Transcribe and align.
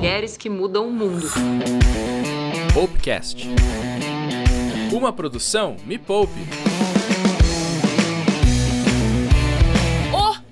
Mulheres 0.00 0.34
que 0.34 0.48
mudam 0.48 0.88
o 0.88 0.90
mundo. 0.90 1.26
Popcast. 2.72 3.46
Uma 4.90 5.12
produção 5.12 5.76
Me 5.84 5.98
Poupe. 5.98 6.40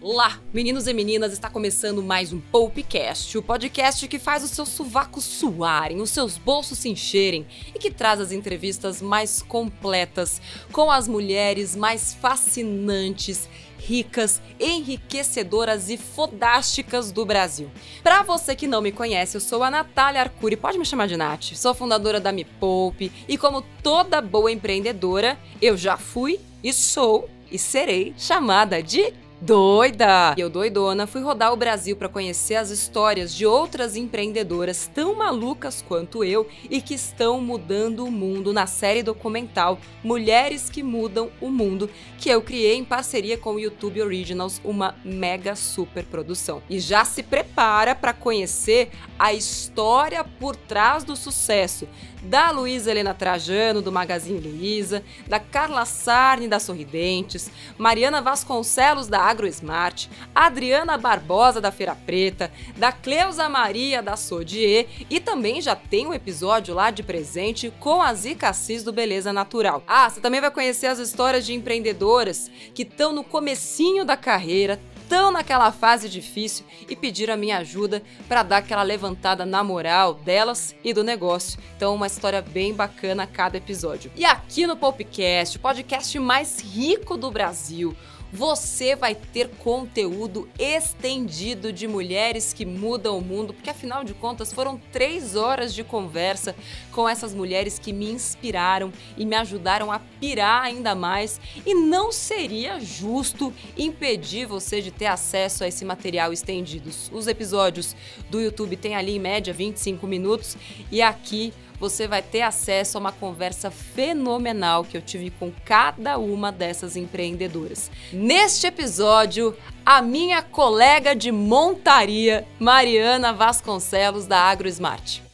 Olá, 0.02 0.38
meninos 0.52 0.86
e 0.86 0.92
meninas, 0.92 1.32
está 1.32 1.48
começando 1.48 2.02
mais 2.02 2.32
um 2.32 2.40
Popcast, 2.40 3.38
o 3.38 3.42
podcast 3.42 4.08
que 4.08 4.18
faz 4.18 4.42
os 4.42 4.50
seus 4.50 4.68
sovacos 4.68 5.24
suarem, 5.24 6.02
os 6.02 6.10
seus 6.10 6.36
bolsos 6.36 6.78
se 6.78 6.88
encherem 6.88 7.46
e 7.74 7.78
que 7.78 7.90
traz 7.90 8.20
as 8.20 8.32
entrevistas 8.32 9.00
mais 9.00 9.40
completas 9.40 10.42
com 10.72 10.90
as 10.90 11.06
mulheres 11.06 11.76
mais 11.76 12.12
fascinantes 12.12 13.48
ricas, 13.78 14.42
enriquecedoras 14.58 15.88
e 15.88 15.96
fodásticas 15.96 17.10
do 17.12 17.24
Brasil. 17.24 17.70
Para 18.02 18.22
você 18.22 18.54
que 18.54 18.66
não 18.66 18.82
me 18.82 18.92
conhece, 18.92 19.36
eu 19.36 19.40
sou 19.40 19.62
a 19.62 19.70
Natália 19.70 20.20
Arcuri, 20.20 20.56
pode 20.56 20.78
me 20.78 20.84
chamar 20.84 21.06
de 21.08 21.16
Nath. 21.16 21.54
Sou 21.54 21.74
fundadora 21.74 22.20
da 22.20 22.32
Me 22.32 22.44
Poupe 22.44 23.12
e 23.28 23.38
como 23.38 23.62
toda 23.82 24.20
boa 24.20 24.50
empreendedora, 24.50 25.38
eu 25.62 25.76
já 25.76 25.96
fui 25.96 26.40
e 26.62 26.72
sou 26.72 27.28
e 27.50 27.58
serei 27.58 28.14
chamada 28.18 28.82
de 28.82 29.12
Doida! 29.40 30.34
Eu, 30.36 30.50
doidona, 30.50 31.06
fui 31.06 31.22
rodar 31.22 31.52
o 31.52 31.56
Brasil 31.56 31.94
para 31.94 32.08
conhecer 32.08 32.56
as 32.56 32.70
histórias 32.70 33.32
de 33.32 33.46
outras 33.46 33.94
empreendedoras 33.94 34.90
tão 34.92 35.14
malucas 35.14 35.80
quanto 35.80 36.24
eu 36.24 36.48
e 36.68 36.80
que 36.82 36.94
estão 36.94 37.40
mudando 37.40 38.04
o 38.04 38.10
mundo 38.10 38.52
na 38.52 38.66
série 38.66 39.00
documental 39.00 39.78
Mulheres 40.02 40.68
que 40.68 40.82
Mudam 40.82 41.30
o 41.40 41.50
Mundo, 41.50 41.88
que 42.18 42.28
eu 42.28 42.42
criei 42.42 42.74
em 42.74 42.84
parceria 42.84 43.38
com 43.38 43.54
o 43.54 43.60
YouTube 43.60 44.02
Originals, 44.02 44.60
uma 44.64 44.96
mega 45.04 45.54
super 45.54 46.04
produção. 46.04 46.60
E 46.68 46.80
já 46.80 47.04
se 47.04 47.22
prepara 47.22 47.94
para 47.94 48.12
conhecer 48.12 48.90
a 49.16 49.32
história 49.32 50.24
por 50.24 50.56
trás 50.56 51.04
do 51.04 51.14
sucesso 51.14 51.86
da 52.22 52.50
Luísa 52.50 52.90
Helena 52.90 53.14
Trajano, 53.14 53.82
do 53.82 53.92
Magazine 53.92 54.40
Luiza, 54.40 55.02
da 55.26 55.38
Carla 55.38 55.84
Sarni, 55.84 56.48
da 56.48 56.58
Sorridentes, 56.58 57.50
Mariana 57.76 58.20
Vasconcelos, 58.20 59.08
da 59.08 59.20
AgroSmart, 59.20 60.08
Adriana 60.34 60.96
Barbosa, 60.96 61.60
da 61.60 61.70
Feira 61.70 61.94
Preta, 61.94 62.50
da 62.76 62.92
Cleusa 62.92 63.48
Maria, 63.48 64.02
da 64.02 64.16
Sodier, 64.16 64.86
e 65.08 65.20
também 65.20 65.60
já 65.60 65.74
tem 65.74 66.06
um 66.06 66.14
episódio 66.14 66.74
lá 66.74 66.90
de 66.90 67.02
presente 67.02 67.72
com 67.78 68.02
a 68.02 68.12
Zica 68.14 68.48
Assis, 68.48 68.82
do 68.82 68.92
Beleza 68.92 69.32
Natural. 69.32 69.82
Ah, 69.86 70.08
você 70.08 70.20
também 70.20 70.40
vai 70.40 70.50
conhecer 70.50 70.86
as 70.86 70.98
histórias 70.98 71.46
de 71.46 71.54
empreendedoras 71.54 72.50
que 72.74 72.82
estão 72.82 73.12
no 73.12 73.24
comecinho 73.24 74.04
da 74.04 74.16
carreira, 74.16 74.80
estão 75.08 75.32
naquela 75.32 75.72
fase 75.72 76.06
difícil 76.06 76.66
e 76.86 76.94
pediram 76.94 77.32
a 77.32 77.36
minha 77.36 77.56
ajuda 77.56 78.02
para 78.28 78.42
dar 78.42 78.58
aquela 78.58 78.82
levantada 78.82 79.46
na 79.46 79.64
moral 79.64 80.12
delas 80.12 80.76
e 80.84 80.92
do 80.92 81.02
negócio. 81.02 81.58
Então, 81.74 81.94
uma 81.94 82.06
história 82.06 82.42
bem 82.42 82.74
bacana 82.74 83.22
a 83.22 83.26
cada 83.26 83.56
episódio. 83.56 84.12
E 84.14 84.26
aqui 84.26 84.66
no 84.66 84.76
Popcast, 84.76 85.56
o 85.56 85.60
podcast 85.60 86.18
mais 86.18 86.60
rico 86.60 87.16
do 87.16 87.30
Brasil, 87.30 87.96
você 88.32 88.94
vai 88.94 89.14
ter 89.14 89.48
conteúdo 89.58 90.48
estendido 90.58 91.72
de 91.72 91.88
mulheres 91.88 92.52
que 92.52 92.66
mudam 92.66 93.18
o 93.18 93.22
mundo, 93.22 93.54
porque 93.54 93.70
afinal 93.70 94.04
de 94.04 94.14
contas 94.14 94.52
foram 94.52 94.80
três 94.92 95.34
horas 95.36 95.74
de 95.74 95.82
conversa 95.82 96.54
com 96.92 97.08
essas 97.08 97.34
mulheres 97.34 97.78
que 97.78 97.92
me 97.92 98.10
inspiraram 98.10 98.92
e 99.16 99.24
me 99.24 99.36
ajudaram 99.36 99.90
a 99.90 99.98
pirar 99.98 100.62
ainda 100.62 100.94
mais. 100.94 101.40
E 101.64 101.74
não 101.74 102.12
seria 102.12 102.78
justo 102.80 103.52
impedir 103.76 104.46
você 104.46 104.80
de 104.80 104.90
ter 104.90 105.06
acesso 105.06 105.64
a 105.64 105.68
esse 105.68 105.84
material 105.84 106.32
estendido. 106.32 106.90
Os 107.12 107.26
episódios 107.26 107.96
do 108.30 108.40
YouTube 108.40 108.76
têm 108.76 108.94
ali 108.94 109.16
em 109.16 109.20
média 109.20 109.52
25 109.52 110.06
minutos 110.06 110.56
e 110.90 111.00
aqui 111.00 111.52
você 111.78 112.08
vai 112.08 112.22
ter 112.22 112.42
acesso 112.42 112.96
a 112.96 113.00
uma 113.00 113.12
conversa 113.12 113.70
fenomenal 113.70 114.84
que 114.84 114.96
eu 114.96 115.02
tive 115.02 115.30
com 115.30 115.52
cada 115.64 116.18
uma 116.18 116.50
dessas 116.50 116.96
empreendedoras. 116.96 117.90
Neste 118.12 118.66
episódio, 118.66 119.56
a 119.84 120.02
minha 120.02 120.42
colega 120.42 121.14
de 121.14 121.30
montaria, 121.30 122.46
Mariana 122.58 123.32
Vasconcelos, 123.32 124.26
da 124.26 124.38
AgroSmart. 124.38 125.27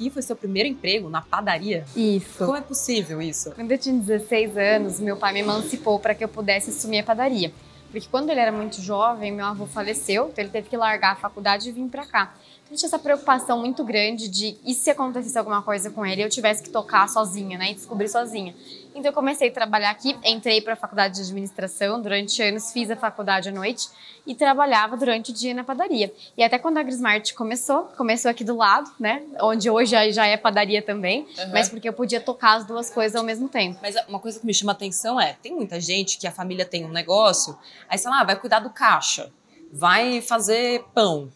Aqui 0.00 0.08
foi 0.08 0.22
seu 0.22 0.34
primeiro 0.34 0.66
emprego 0.66 1.10
na 1.10 1.20
padaria? 1.20 1.84
Isso. 1.94 2.46
Como 2.46 2.56
é 2.56 2.62
possível 2.62 3.20
isso? 3.20 3.52
Quando 3.52 3.70
eu 3.70 3.78
tinha 3.78 3.94
16 3.94 4.56
anos, 4.56 4.98
meu 4.98 5.16
pai 5.16 5.34
me 5.34 5.40
emancipou 5.40 5.98
para 5.98 6.14
que 6.14 6.24
eu 6.24 6.28
pudesse 6.28 6.70
assumir 6.70 7.00
a 7.00 7.02
padaria. 7.02 7.52
Porque 7.90 8.08
quando 8.10 8.30
ele 8.30 8.40
era 8.40 8.52
muito 8.52 8.80
jovem, 8.80 9.32
meu 9.32 9.44
avô 9.44 9.66
faleceu, 9.66 10.30
então 10.32 10.42
ele 10.42 10.50
teve 10.50 10.68
que 10.68 10.76
largar 10.76 11.12
a 11.12 11.16
faculdade 11.16 11.68
e 11.68 11.72
vir 11.72 11.88
para 11.88 12.06
cá. 12.06 12.34
Então 12.64 12.76
tinha 12.76 12.86
essa 12.86 12.98
preocupação 12.98 13.58
muito 13.58 13.84
grande 13.84 14.28
de 14.28 14.56
e 14.64 14.72
se 14.74 14.90
acontecesse 14.90 15.36
alguma 15.36 15.60
coisa 15.60 15.90
com 15.90 16.06
ele, 16.06 16.22
eu 16.22 16.30
tivesse 16.30 16.62
que 16.62 16.70
tocar 16.70 17.08
sozinha, 17.08 17.58
né, 17.58 17.72
e 17.72 17.74
descobrir 17.74 18.08
sozinha. 18.08 18.54
Então 18.94 19.10
eu 19.10 19.12
comecei 19.12 19.48
a 19.48 19.52
trabalhar 19.52 19.90
aqui, 19.90 20.16
entrei 20.24 20.60
para 20.60 20.72
a 20.72 20.76
faculdade 20.76 21.16
de 21.16 21.22
administração, 21.22 22.00
durante 22.00 22.42
anos 22.42 22.72
fiz 22.72 22.90
a 22.90 22.96
faculdade 22.96 23.48
à 23.48 23.52
noite 23.52 23.88
e 24.26 24.34
trabalhava 24.34 24.96
durante 24.96 25.30
o 25.30 25.34
dia 25.34 25.54
na 25.54 25.64
padaria. 25.64 26.12
E 26.36 26.42
até 26.42 26.58
quando 26.58 26.78
a 26.78 26.82
Grismart 26.82 27.32
começou, 27.34 27.84
começou 27.96 28.30
aqui 28.30 28.44
do 28.44 28.56
lado, 28.56 28.90
né, 28.98 29.22
onde 29.40 29.70
hoje 29.70 29.94
já 30.12 30.26
é 30.26 30.36
padaria 30.36 30.82
também, 30.82 31.26
uhum. 31.38 31.52
mas 31.52 31.68
porque 31.68 31.88
eu 31.88 31.92
podia 31.92 32.20
tocar 32.20 32.56
as 32.56 32.64
duas 32.64 32.90
coisas 32.90 33.16
ao 33.16 33.24
mesmo 33.24 33.48
tempo. 33.48 33.78
Mas 33.80 33.94
uma 34.08 34.18
coisa 34.18 34.38
que 34.38 34.46
me 34.46 34.54
chama 34.54 34.72
atenção 34.72 35.20
é, 35.20 35.36
tem 35.42 35.52
muita 35.52 35.80
gente 35.80 36.18
que 36.18 36.26
a 36.26 36.32
família 36.32 36.64
tem 36.64 36.84
um 36.84 36.90
negócio, 36.90 37.56
aí 37.88 37.98
sei 37.98 38.10
lá, 38.10 38.24
vai 38.24 38.36
cuidar 38.36 38.60
do 38.60 38.70
caixa, 38.70 39.32
vai 39.72 40.20
fazer 40.20 40.84
pão, 40.92 41.30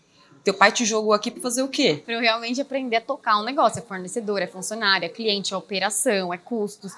teu 0.44 0.52
pai 0.52 0.70
te 0.70 0.84
jogou 0.84 1.14
aqui 1.14 1.30
para 1.30 1.40
fazer 1.40 1.62
o 1.62 1.68
quê? 1.68 2.02
Para 2.04 2.14
eu 2.14 2.20
realmente 2.20 2.60
aprender 2.60 2.96
a 2.96 3.00
tocar 3.00 3.40
um 3.40 3.44
negócio. 3.44 3.78
É 3.78 3.82
fornecedor, 3.82 4.42
é 4.42 4.46
funcionário, 4.46 5.06
é 5.06 5.08
cliente, 5.08 5.54
é 5.54 5.56
operação, 5.56 6.34
é 6.34 6.36
custos. 6.36 6.92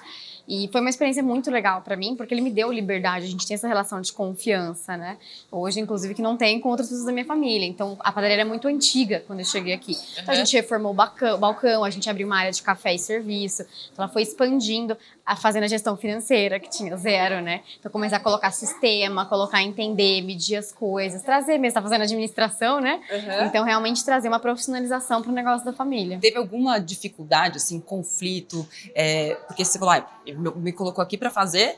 E 0.47 0.69
foi 0.71 0.79
uma 0.79 0.89
experiência 0.89 1.21
muito 1.21 1.51
legal 1.51 1.81
para 1.81 1.97
mim, 1.97 2.15
porque 2.15 2.33
ele 2.33 2.41
me 2.41 2.49
deu 2.49 2.71
liberdade. 2.71 3.25
A 3.25 3.29
gente 3.29 3.45
tem 3.45 3.55
essa 3.55 3.67
relação 3.67 3.99
de 3.99 4.13
confiança, 4.13 4.95
né? 4.95 5.17
Hoje, 5.51 5.79
inclusive, 5.79 6.13
que 6.13 6.21
não 6.21 6.37
tem 6.37 6.59
com 6.59 6.69
outras 6.69 6.87
pessoas 6.87 7.05
da 7.05 7.11
minha 7.11 7.25
família. 7.25 7.65
Então, 7.65 7.97
a 7.99 8.11
padaria 8.11 8.37
é 8.37 8.45
muito 8.45 8.67
antiga 8.67 9.23
quando 9.27 9.39
eu 9.39 9.45
cheguei 9.45 9.73
aqui. 9.73 9.91
Uhum. 9.91 10.21
Então, 10.21 10.33
a 10.33 10.37
gente 10.37 10.55
reformou 10.55 10.91
o 10.91 10.95
balcão, 10.95 11.37
balcão, 11.37 11.83
a 11.83 11.89
gente 11.89 12.09
abriu 12.09 12.25
uma 12.25 12.37
área 12.37 12.51
de 12.51 12.61
café 12.61 12.95
e 12.95 12.99
serviço. 12.99 13.63
Então, 13.91 14.05
ela 14.05 14.07
foi 14.07 14.21
expandindo, 14.21 14.97
a 15.25 15.35
fazendo 15.35 15.63
a 15.63 15.67
gestão 15.67 15.97
financeira, 15.97 16.59
que 16.59 16.69
tinha 16.69 16.95
zero, 16.95 17.41
né? 17.41 17.61
Então, 17.79 17.91
começar 17.91 18.15
a 18.15 18.19
colocar 18.21 18.51
sistema, 18.51 19.25
colocar 19.25 19.61
entender, 19.61 20.21
medir 20.21 20.55
as 20.55 20.71
coisas, 20.71 21.21
trazer 21.23 21.57
mesmo, 21.57 21.73
tá 21.73 21.81
fazendo 21.81 22.03
administração, 22.03 22.79
né? 22.79 23.01
Uhum. 23.11 23.45
Então, 23.47 23.65
realmente 23.65 24.05
trazer 24.05 24.29
uma 24.29 24.39
profissionalização 24.39 25.21
para 25.21 25.31
o 25.31 25.33
negócio 25.33 25.65
da 25.65 25.73
família. 25.73 26.17
Teve 26.19 26.37
alguma 26.37 26.79
dificuldade, 26.79 27.57
assim, 27.57 27.81
conflito? 27.81 28.65
É, 28.95 29.35
porque 29.47 29.65
você 29.65 29.77
falou, 29.77 29.93
ah, 29.93 30.07
me 30.37 30.71
colocou 30.71 31.01
aqui 31.01 31.17
para 31.17 31.29
fazer 31.29 31.77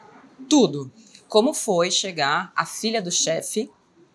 tudo. 0.50 0.92
Como 1.28 1.54
foi 1.54 1.92
chegar 1.92 2.52
a 2.56 2.66
filha 2.66 3.02
do 3.02 3.12
chefe 3.12 3.72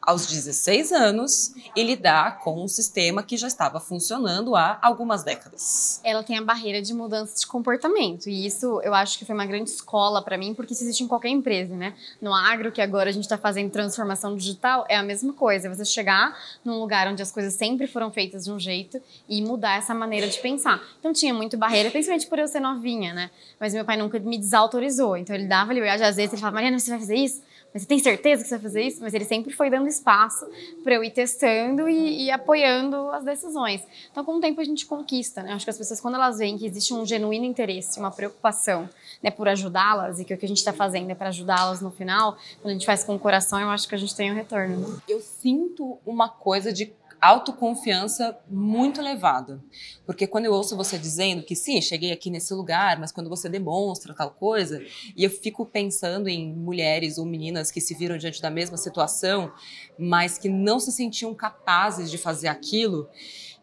aos 0.06 0.26
16 0.26 0.92
anos 0.92 1.54
e 1.75 1.82
lidar 1.82 2.41
com 2.41 2.62
um 2.62 2.69
sistema 2.69 3.22
que 3.22 3.37
já 3.37 3.47
estava 3.47 3.81
funcionando 3.81 4.54
há 4.54 4.78
algumas 4.82 5.22
décadas. 5.22 6.00
Ela 6.04 6.22
tem 6.22 6.37
a 6.38 6.42
barreira 6.42 6.82
de 6.82 6.92
mudança 6.92 7.38
de 7.38 7.47
comportamento 7.47 8.28
e 8.28 8.47
isso 8.47 8.81
eu 8.82 8.94
acho 8.94 9.19
que 9.19 9.25
foi 9.25 9.34
uma 9.34 9.47
grande 9.47 9.70
escola 9.70 10.22
para 10.22 10.37
mim, 10.37 10.54
porque 10.54 10.75
isso 10.75 10.84
existe 10.84 11.03
em 11.03 11.09
qualquer 11.09 11.28
empresa, 11.28 11.75
né? 11.75 11.94
No 12.20 12.34
agro, 12.34 12.70
que 12.70 12.81
agora 12.81 13.10
a 13.10 13.12
gente 13.12 13.25
está 13.25 13.38
fazendo 13.38 13.70
transformação 13.70 14.37
digital, 14.37 14.84
é 14.88 14.97
a 14.97 15.03
mesma 15.03 15.32
coisa. 15.32 15.69
Você 15.75 15.84
chegar 15.84 16.37
num 16.64 16.78
lugar 16.78 17.09
onde 17.09 17.22
as 17.22 17.32
coisas 17.32 17.54
sempre 17.54 17.87
foram 17.87 18.10
feitas 18.10 18.44
de 18.44 18.53
um 18.53 18.59
jeito 18.59 19.00
e 19.28 19.43
mudar 19.43 19.78
essa 19.78 19.94
maneira 19.94 20.28
de 20.28 20.38
pensar. 20.38 20.82
Então 21.00 21.12
tinha 21.12 21.32
muito 21.32 21.56
barreira, 21.56 21.91
principalmente 21.91 22.26
por 22.26 22.38
eu 22.38 22.47
ser 22.47 22.60
novinha, 22.60 23.14
né? 23.14 23.31
Mas 23.59 23.72
meu 23.72 23.84
pai 23.84 23.97
nunca 23.97 24.19
me 24.19 24.38
desautorizou. 24.38 25.16
Então 25.16 25.34
ele 25.34 25.47
dava 25.47 25.72
liberdade, 25.72 26.03
às 26.03 26.16
vezes 26.16 26.32
ele 26.32 26.41
falava, 26.41 26.56
Mariana, 26.56 26.78
você 26.78 26.90
vai 26.90 26.99
fazer 26.99 27.17
isso? 27.17 27.43
Mas 27.75 27.82
você 27.82 27.88
tem 27.88 27.99
certeza 27.99 28.44
que 28.44 28.49
você 28.49 28.55
vai 28.55 28.62
fazer 28.62 28.82
isso? 28.82 29.03
Mas 29.03 29.12
ele 29.12 29.25
sempre 29.25 29.53
foi 29.53 29.69
dando 29.69 29.88
espaço 29.88 30.47
para 30.85 30.94
eu 30.94 31.03
ir 31.03 31.11
testando 31.11 31.88
e, 31.88 32.26
e, 32.26 32.31
apoiando 32.31 33.11
as 33.11 33.25
decisões. 33.25 33.82
Então, 34.12 34.25
com 34.25 34.37
o 34.37 34.41
tempo 34.41 34.61
a 34.61 34.65
gente 34.65 34.87
conquista, 34.87 35.43
né? 35.43 35.53
Acho 35.53 35.67
que 35.67 35.71
as 35.71 35.76
pessoas, 35.79 36.00
quando 36.00 36.15
elas 36.15 36.38
veem 36.38 36.56
que 36.56 36.65
existe 36.65 36.94
um 36.94 37.05
genuíno 37.05 37.44
interesse, 37.44 37.99
uma 37.99 38.12
preocupação, 38.12 38.88
né, 39.21 39.29
por 39.32 39.49
ajudá-las 39.49 40.21
e 40.21 40.25
que 40.25 40.32
o 40.32 40.38
que 40.38 40.44
a 40.44 40.49
gente 40.49 40.59
está 40.59 40.73
fazendo 40.73 41.11
é 41.11 41.17
para 41.17 41.31
ajudá-las 41.31 41.81
no 41.81 41.91
final, 41.91 42.37
quando 42.62 42.71
a 42.71 42.75
gente 42.75 42.87
faz 42.87 43.03
com 43.03 43.17
o 43.17 43.19
coração, 43.19 43.59
eu 43.59 43.69
acho 43.69 43.88
que 43.88 43.94
a 43.97 43.99
gente 43.99 44.15
tem 44.15 44.31
um 44.31 44.37
retorno. 44.37 45.03
Eu 45.09 45.21
sinto 45.21 45.99
uma 46.06 46.29
coisa 46.29 46.73
de 46.73 46.93
autoconfiança 47.25 48.38
muito 48.49 49.00
elevada. 49.00 49.62
Porque 50.05 50.26
quando 50.26 50.44
eu 50.44 50.53
ouço 50.53 50.76
você 50.76 50.99
dizendo 50.99 51.43
que 51.43 51.56
sim, 51.56 51.81
cheguei 51.81 52.12
aqui 52.12 52.31
nesse 52.31 52.53
lugar, 52.53 52.99
mas 52.99 53.11
quando 53.11 53.31
você 53.31 53.49
demonstra 53.49 54.15
tal 54.15 54.31
coisa, 54.31 54.82
e 55.17 55.25
eu 55.25 55.31
fico 55.31 55.65
pensando 55.65 56.29
em 56.29 56.55
mulheres 56.55 57.17
ou 57.19 57.25
meninas 57.25 57.71
que 57.71 57.81
se 57.81 57.94
viram 57.94 58.19
diante 58.19 58.43
da 58.43 58.50
mesma 58.50 58.76
situação, 58.76 59.53
mas 59.99 60.37
que 60.37 60.49
não 60.49 60.79
se 60.79 60.93
sentiam 60.93 61.35
capazes 61.35 62.11
de 62.11 62.19
fazer 62.19 62.49
aquilo, 62.49 63.09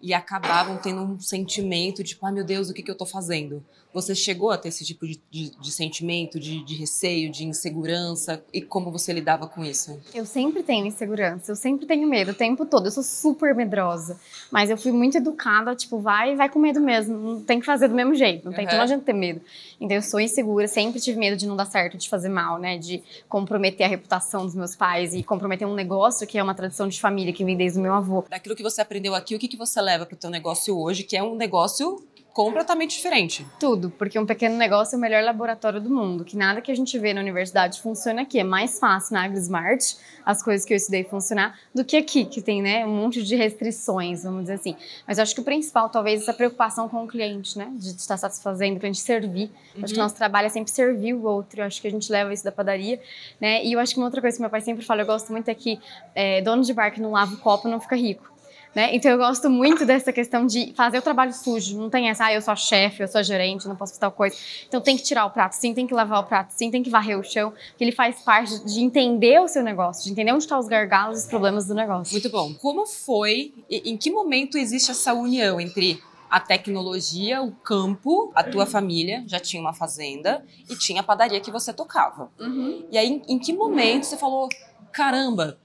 e 0.01 0.13
acabavam 0.13 0.77
tendo 0.77 1.01
um 1.01 1.19
sentimento 1.19 2.03
de, 2.03 2.09
tipo, 2.09 2.25
ai 2.25 2.33
meu 2.33 2.43
Deus, 2.43 2.69
o 2.69 2.73
que, 2.73 2.81
que 2.81 2.89
eu 2.89 2.97
tô 2.97 3.05
fazendo? 3.05 3.63
Você 3.93 4.15
chegou 4.15 4.51
a 4.51 4.57
ter 4.57 4.69
esse 4.69 4.85
tipo 4.85 5.05
de, 5.05 5.21
de, 5.29 5.49
de 5.49 5.71
sentimento, 5.71 6.39
de, 6.39 6.63
de, 6.63 6.75
receio, 6.75 7.29
de 7.29 7.45
insegurança? 7.45 8.41
E 8.53 8.61
como 8.61 8.89
você 8.89 9.11
lidava 9.11 9.47
com 9.47 9.65
isso? 9.65 9.99
Eu 10.13 10.25
sempre 10.25 10.63
tenho 10.63 10.85
insegurança, 10.85 11.51
eu 11.51 11.57
sempre 11.57 11.85
tenho 11.85 12.07
medo 12.07 12.31
o 12.31 12.33
tempo 12.33 12.65
todo. 12.65 12.85
Eu 12.85 12.91
sou 12.91 13.03
super 13.03 13.53
medrosa. 13.53 14.17
Mas 14.49 14.69
eu 14.69 14.77
fui 14.77 14.93
muito 14.93 15.17
educada, 15.17 15.75
tipo, 15.75 15.99
vai 15.99 16.35
vai 16.37 16.47
com 16.47 16.57
medo 16.57 16.79
mesmo. 16.79 17.17
Não 17.17 17.43
tem 17.43 17.59
que 17.59 17.65
fazer 17.65 17.89
do 17.89 17.95
mesmo 17.95 18.15
jeito, 18.15 18.45
não 18.45 18.53
tem 18.53 18.65
uhum. 18.65 18.71
não 18.97 19.03
ter 19.03 19.13
medo. 19.13 19.41
Então 19.81 19.97
eu 19.97 20.01
sou 20.03 20.19
insegura, 20.19 20.67
sempre 20.67 21.01
tive 21.01 21.17
medo 21.17 21.35
de 21.35 21.47
não 21.47 21.55
dar 21.55 21.65
certo, 21.65 21.97
de 21.97 22.07
fazer 22.07 22.29
mal, 22.29 22.59
né? 22.59 22.77
De 22.77 23.01
comprometer 23.27 23.83
a 23.83 23.89
reputação 23.89 24.45
dos 24.45 24.53
meus 24.53 24.75
pais 24.75 25.15
e 25.15 25.23
comprometer 25.23 25.67
um 25.67 25.73
negócio 25.73 26.27
que 26.27 26.37
é 26.37 26.43
uma 26.43 26.53
tradição 26.53 26.87
de 26.87 27.01
família 27.01 27.33
que 27.33 27.43
vem 27.43 27.57
desde 27.57 27.79
o 27.79 27.81
meu 27.81 27.93
avô. 27.95 28.23
Daquilo 28.29 28.55
que 28.55 28.61
você 28.61 28.79
aprendeu 28.79 29.15
aqui, 29.15 29.35
o 29.35 29.39
que, 29.39 29.47
que 29.47 29.57
você 29.57 29.81
leva 29.81 30.05
para 30.05 30.13
o 30.13 30.17
teu 30.17 30.29
negócio 30.29 30.77
hoje, 30.77 31.03
que 31.03 31.17
é 31.17 31.23
um 31.23 31.35
negócio 31.35 31.99
completamente 32.33 32.95
diferente. 32.95 33.45
Tudo, 33.59 33.89
porque 33.89 34.17
um 34.17 34.25
pequeno 34.25 34.55
negócio 34.55 34.95
é 34.95 34.97
o 34.97 35.01
melhor 35.01 35.23
laboratório 35.23 35.81
do 35.81 35.89
mundo, 35.89 36.23
que 36.23 36.37
nada 36.37 36.61
que 36.61 36.71
a 36.71 36.75
gente 36.75 36.97
vê 36.97 37.13
na 37.13 37.21
universidade 37.21 37.81
funciona 37.81 38.21
aqui. 38.21 38.39
É 38.39 38.43
mais 38.43 38.79
fácil 38.79 39.13
na 39.13 39.23
AgriSmart 39.23 39.95
as 40.25 40.41
coisas 40.41 40.65
que 40.65 40.73
eu 40.73 40.77
estudei 40.77 41.03
funcionar 41.03 41.59
do 41.73 41.83
que 41.83 41.97
aqui, 41.97 42.25
que 42.25 42.41
tem 42.41 42.61
né, 42.61 42.85
um 42.85 42.95
monte 42.95 43.23
de 43.23 43.35
restrições, 43.35 44.23
vamos 44.23 44.41
dizer 44.41 44.53
assim. 44.53 44.75
Mas 45.07 45.17
eu 45.17 45.23
acho 45.23 45.35
que 45.35 45.41
o 45.41 45.43
principal, 45.43 45.89
talvez, 45.89 46.21
é 46.21 46.23
essa 46.23 46.33
preocupação 46.33 46.87
com 46.87 47.03
o 47.03 47.07
cliente, 47.07 47.57
né? 47.57 47.69
De 47.73 47.89
estar 47.89 48.17
satisfazendo, 48.17 48.77
para 48.79 48.87
a 48.87 48.91
gente 48.91 49.01
servir. 49.01 49.51
Uhum. 49.75 49.83
Acho 49.83 49.93
que 49.93 49.99
o 49.99 50.03
nosso 50.03 50.15
trabalho 50.15 50.45
é 50.45 50.49
sempre 50.49 50.71
servir 50.71 51.13
o 51.13 51.23
outro. 51.23 51.61
Eu 51.61 51.65
acho 51.65 51.81
que 51.81 51.87
a 51.87 51.91
gente 51.91 52.11
leva 52.11 52.33
isso 52.33 52.43
da 52.43 52.51
padaria, 52.51 52.99
né? 53.39 53.63
E 53.63 53.73
eu 53.73 53.79
acho 53.79 53.93
que 53.93 53.99
uma 53.99 54.05
outra 54.05 54.21
coisa 54.21 54.37
que 54.37 54.41
meu 54.41 54.49
pai 54.49 54.61
sempre 54.61 54.85
fala, 54.85 55.01
eu 55.01 55.05
gosto 55.05 55.31
muito 55.31 55.49
é 55.49 55.55
que 55.55 55.79
é, 56.15 56.41
dono 56.41 56.63
de 56.63 56.73
bar 56.73 56.91
que 56.91 57.01
não 57.01 57.11
lava 57.11 57.33
o 57.33 57.37
copo 57.37 57.67
não 57.67 57.79
fica 57.79 57.95
rico. 57.95 58.31
Né? 58.73 58.95
Então 58.95 59.11
eu 59.11 59.17
gosto 59.17 59.49
muito 59.49 59.85
dessa 59.85 60.13
questão 60.13 60.45
de 60.45 60.73
fazer 60.73 60.97
o 60.97 61.01
trabalho 61.01 61.33
sujo. 61.33 61.77
Não 61.77 61.89
tem 61.89 62.09
essa, 62.09 62.25
ah, 62.25 62.33
eu 62.33 62.41
sou 62.41 62.55
chefe, 62.55 63.03
eu 63.03 63.07
sou 63.07 63.21
gerente, 63.21 63.67
não 63.67 63.75
posso 63.75 63.93
fazer 63.93 63.99
tal 63.99 64.11
coisa. 64.11 64.35
Então 64.67 64.79
tem 64.79 64.95
que 64.95 65.03
tirar 65.03 65.25
o 65.25 65.29
prato, 65.29 65.53
sim, 65.53 65.73
tem 65.73 65.85
que 65.85 65.93
lavar 65.93 66.21
o 66.21 66.23
prato, 66.23 66.51
sim, 66.51 66.71
tem 66.71 66.81
que 66.81 66.89
varrer 66.89 67.19
o 67.19 67.23
chão. 67.23 67.51
Porque 67.51 67.83
ele 67.83 67.91
faz 67.91 68.21
parte 68.21 68.63
de 68.63 68.81
entender 68.81 69.41
o 69.41 69.47
seu 69.47 69.61
negócio, 69.61 70.05
de 70.05 70.11
entender 70.11 70.31
onde 70.31 70.43
estão 70.43 70.57
os 70.57 70.67
gargalos 70.67 71.19
os 71.19 71.25
problemas 71.25 71.67
do 71.67 71.75
negócio. 71.75 72.13
Muito 72.13 72.29
bom. 72.29 72.53
Como 72.53 72.85
foi, 72.85 73.53
em 73.69 73.97
que 73.97 74.09
momento 74.09 74.57
existe 74.57 74.91
essa 74.91 75.13
união 75.13 75.59
entre 75.59 76.01
a 76.29 76.39
tecnologia, 76.39 77.41
o 77.41 77.51
campo, 77.51 78.31
a 78.33 78.41
tua 78.41 78.65
família 78.65 79.21
já 79.27 79.37
tinha 79.37 79.61
uma 79.61 79.73
fazenda 79.73 80.45
e 80.69 80.77
tinha 80.77 81.01
a 81.01 81.03
padaria 81.03 81.41
que 81.41 81.51
você 81.51 81.73
tocava. 81.73 82.31
Uhum. 82.39 82.85
E 82.89 82.97
aí, 82.97 83.21
em, 83.27 83.33
em 83.33 83.37
que 83.37 83.51
momento 83.51 84.05
você 84.05 84.15
falou, 84.15 84.47
caramba, 84.93 85.59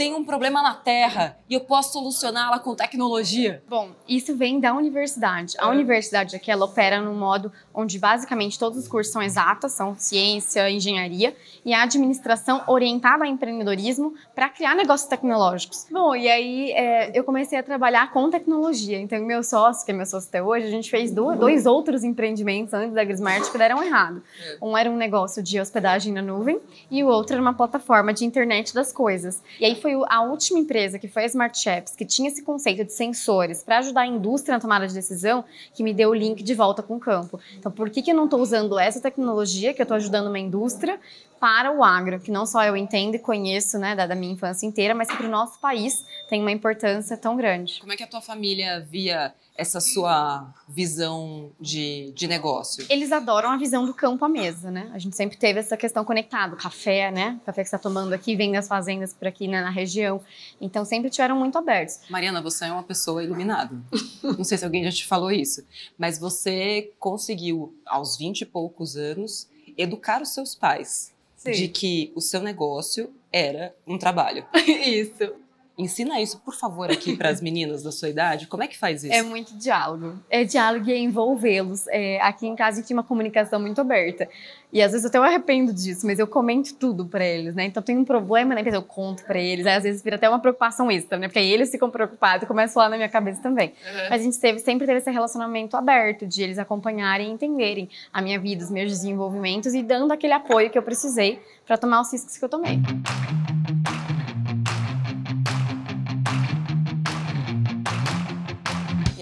tem 0.00 0.14
um 0.14 0.24
problema 0.24 0.62
na 0.62 0.72
Terra 0.72 1.36
e 1.46 1.52
eu 1.52 1.60
posso 1.60 1.92
solucioná-la 1.92 2.58
com 2.58 2.74
tecnologia? 2.74 3.62
Bom, 3.68 3.90
isso 4.08 4.34
vem 4.34 4.58
da 4.58 4.72
universidade. 4.72 5.56
A 5.58 5.68
universidade 5.68 6.34
aqui 6.34 6.50
ela 6.50 6.64
opera 6.64 7.02
num 7.02 7.14
modo 7.14 7.52
onde 7.74 7.98
basicamente 7.98 8.58
todos 8.58 8.78
os 8.78 8.88
cursos 8.88 9.12
são 9.12 9.20
exatas, 9.20 9.72
são 9.72 9.94
ciência, 9.94 10.70
engenharia 10.70 11.36
e 11.66 11.74
a 11.74 11.82
administração 11.82 12.62
orientada 12.66 13.24
ao 13.24 13.30
empreendedorismo 13.30 14.14
para 14.34 14.48
criar 14.48 14.74
negócios 14.74 15.06
tecnológicos. 15.06 15.86
Bom, 15.90 16.16
e 16.16 16.30
aí 16.30 16.72
é, 16.72 17.10
eu 17.12 17.22
comecei 17.22 17.58
a 17.58 17.62
trabalhar 17.62 18.10
com 18.10 18.30
tecnologia. 18.30 18.98
Então, 18.98 19.22
meu 19.22 19.42
sócio, 19.42 19.84
que 19.84 19.90
é 19.90 19.94
meu 19.94 20.06
sócio 20.06 20.30
até 20.30 20.42
hoje, 20.42 20.66
a 20.66 20.70
gente 20.70 20.88
fez 20.88 21.10
dois, 21.10 21.38
dois 21.38 21.66
outros 21.66 22.04
empreendimentos 22.04 22.72
antes 22.72 22.94
da 22.94 23.04
Grismart 23.04 23.52
que 23.52 23.58
deram 23.58 23.82
errado. 23.82 24.22
É. 24.42 24.56
Um 24.62 24.74
era 24.78 24.90
um 24.90 24.96
negócio 24.96 25.42
de 25.42 25.60
hospedagem 25.60 26.10
na 26.10 26.22
nuvem 26.22 26.58
e 26.90 27.04
o 27.04 27.08
outro 27.08 27.34
era 27.34 27.42
uma 27.42 27.52
plataforma 27.52 28.14
de 28.14 28.24
internet 28.24 28.72
das 28.72 28.90
coisas. 28.94 29.42
E 29.60 29.66
aí 29.66 29.78
foi 29.78 29.89
foi 29.90 30.06
a 30.08 30.22
última 30.22 30.58
empresa, 30.58 30.98
que 30.98 31.08
foi 31.08 31.24
a 31.24 31.26
Smart 31.26 31.58
Chaps, 31.58 31.96
que 31.96 32.04
tinha 32.04 32.28
esse 32.28 32.42
conceito 32.42 32.84
de 32.84 32.92
sensores 32.92 33.62
para 33.62 33.78
ajudar 33.78 34.02
a 34.02 34.06
indústria 34.06 34.54
na 34.54 34.60
tomada 34.60 34.86
de 34.86 34.94
decisão, 34.94 35.44
que 35.74 35.82
me 35.82 35.92
deu 35.92 36.10
o 36.10 36.14
link 36.14 36.42
de 36.42 36.54
volta 36.54 36.82
com 36.82 36.96
o 36.96 37.00
campo. 37.00 37.40
Então, 37.58 37.72
por 37.72 37.90
que, 37.90 38.02
que 38.02 38.12
eu 38.12 38.14
não 38.14 38.24
estou 38.24 38.40
usando 38.40 38.78
essa 38.78 39.00
tecnologia, 39.00 39.74
que 39.74 39.80
eu 39.80 39.84
estou 39.84 39.96
ajudando 39.96 40.28
uma 40.28 40.38
indústria, 40.38 41.00
para 41.40 41.72
o 41.72 41.82
agro, 41.82 42.20
que 42.20 42.30
não 42.30 42.44
só 42.44 42.62
eu 42.62 42.76
entendo 42.76 43.14
e 43.14 43.18
conheço 43.18 43.78
né, 43.78 43.96
da, 43.96 44.06
da 44.06 44.14
minha 44.14 44.34
infância 44.34 44.66
inteira, 44.66 44.94
mas 44.94 45.08
que 45.08 45.16
para 45.16 45.26
o 45.26 45.30
nosso 45.30 45.58
país 45.58 46.04
tem 46.28 46.42
uma 46.42 46.52
importância 46.52 47.16
tão 47.16 47.34
grande. 47.34 47.80
Como 47.80 47.92
é 47.92 47.96
que 47.96 48.02
a 48.02 48.06
tua 48.06 48.20
família 48.20 48.78
via 48.78 49.34
essa 49.56 49.80
sua 49.80 50.52
visão 50.68 51.50
de, 51.58 52.12
de 52.12 52.28
negócio? 52.28 52.84
Eles 52.90 53.10
adoram 53.10 53.50
a 53.50 53.56
visão 53.56 53.86
do 53.86 53.94
campo 53.94 54.22
à 54.24 54.28
mesa, 54.28 54.70
né? 54.70 54.90
A 54.92 54.98
gente 54.98 55.16
sempre 55.16 55.38
teve 55.38 55.58
essa 55.58 55.78
questão 55.78 56.04
conectada. 56.04 56.56
Café, 56.56 57.10
né? 57.10 57.38
O 57.42 57.46
café 57.46 57.62
que 57.62 57.70
você 57.70 57.76
está 57.76 57.78
tomando 57.78 58.12
aqui 58.12 58.36
vem 58.36 58.52
das 58.52 58.68
fazendas 58.68 59.14
por 59.14 59.26
aqui 59.26 59.48
né, 59.48 59.62
na 59.62 59.70
região. 59.70 60.20
Então 60.60 60.84
sempre 60.84 61.08
tiveram 61.08 61.38
muito 61.38 61.56
abertos. 61.56 62.00
Mariana, 62.10 62.42
você 62.42 62.66
é 62.66 62.72
uma 62.72 62.82
pessoa 62.82 63.24
iluminada. 63.24 63.74
Não 64.22 64.44
sei 64.44 64.58
se 64.58 64.64
alguém 64.64 64.84
já 64.84 64.90
te 64.90 65.06
falou 65.06 65.32
isso, 65.32 65.66
mas 65.96 66.18
você 66.18 66.92
conseguiu, 66.98 67.74
aos 67.86 68.18
20 68.18 68.42
e 68.42 68.46
poucos 68.46 68.94
anos, 68.96 69.48
educar 69.76 70.20
os 70.20 70.34
seus 70.34 70.54
pais 70.54 71.12
Sim. 71.40 71.52
de 71.52 71.68
que 71.68 72.12
o 72.14 72.20
seu 72.20 72.42
negócio 72.42 73.14
era 73.32 73.74
um 73.86 73.96
trabalho. 73.96 74.46
isso. 74.68 75.34
Ensina 75.80 76.20
isso, 76.20 76.38
por 76.40 76.54
favor, 76.54 76.90
aqui 76.90 77.16
para 77.18 77.30
as 77.30 77.40
meninas 77.40 77.82
da 77.82 77.90
sua 77.90 78.08
idade. 78.08 78.46
Como 78.46 78.62
é 78.62 78.66
que 78.66 78.76
faz 78.76 79.02
isso? 79.02 79.12
É 79.12 79.22
muito 79.22 79.56
diálogo. 79.56 80.18
É 80.28 80.44
diálogo 80.44 80.88
e 80.88 80.92
é 80.92 80.98
envolvê-los. 80.98 81.86
É, 81.88 82.20
aqui 82.20 82.46
em 82.46 82.54
casa 82.54 82.76
a 82.76 82.80
gente 82.80 82.88
tinha 82.88 82.96
uma 82.96 83.04
comunicação 83.04 83.58
muito 83.58 83.80
aberta. 83.80 84.28
E 84.72 84.80
às 84.80 84.92
vezes 84.92 85.04
eu 85.04 85.08
até 85.08 85.18
eu 85.18 85.22
arrependo 85.22 85.72
disso, 85.72 86.06
mas 86.06 86.18
eu 86.18 86.26
comento 86.26 86.74
tudo 86.74 87.04
para 87.06 87.24
eles, 87.24 87.54
né? 87.54 87.64
Então 87.64 87.82
tem 87.82 87.96
um 87.96 88.04
problema, 88.04 88.54
né? 88.54 88.62
Eu 88.64 88.82
conto 88.82 89.24
para 89.24 89.38
eles. 89.38 89.66
Aí 89.66 89.74
às 89.74 89.82
vezes 89.82 90.02
vira 90.02 90.16
até 90.16 90.28
uma 90.28 90.38
preocupação 90.38 90.90
extra, 90.90 91.18
né? 91.18 91.26
Porque 91.26 91.38
aí 91.38 91.50
eles 91.50 91.70
ficam 91.70 91.90
preocupados 91.90 92.44
e 92.44 92.46
começa 92.46 92.78
lá 92.78 92.88
na 92.88 92.96
minha 92.96 93.08
cabeça 93.08 93.42
também. 93.42 93.68
Uhum. 93.68 94.10
Mas 94.10 94.20
a 94.20 94.24
gente 94.24 94.38
teve, 94.38 94.58
sempre 94.60 94.86
teve 94.86 94.98
esse 94.98 95.10
relacionamento 95.10 95.76
aberto, 95.76 96.26
de 96.26 96.42
eles 96.42 96.58
acompanharem 96.58 97.30
e 97.30 97.32
entenderem 97.32 97.88
a 98.12 98.22
minha 98.22 98.38
vida, 98.38 98.62
os 98.62 98.70
meus 98.70 98.90
desenvolvimentos 98.90 99.74
e 99.74 99.82
dando 99.82 100.12
aquele 100.12 100.34
apoio 100.34 100.70
que 100.70 100.78
eu 100.78 100.82
precisei 100.82 101.40
para 101.66 101.76
tomar 101.76 102.00
os 102.00 102.12
riscos 102.12 102.36
que 102.36 102.44
eu 102.44 102.48
tomei. 102.48 102.78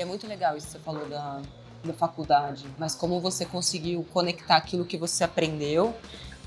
Muito 0.08 0.26
legal 0.26 0.56
isso 0.56 0.66
que 0.66 0.72
você 0.72 0.78
falou 0.78 1.08
da, 1.08 1.40
da 1.84 1.93
faculdade, 1.93 2.66
mas 2.78 2.94
como 2.94 3.20
você 3.20 3.44
conseguiu 3.44 4.05
conectar 4.12 4.56
aquilo 4.56 4.84
que 4.84 4.96
você 4.96 5.22
aprendeu, 5.25 5.94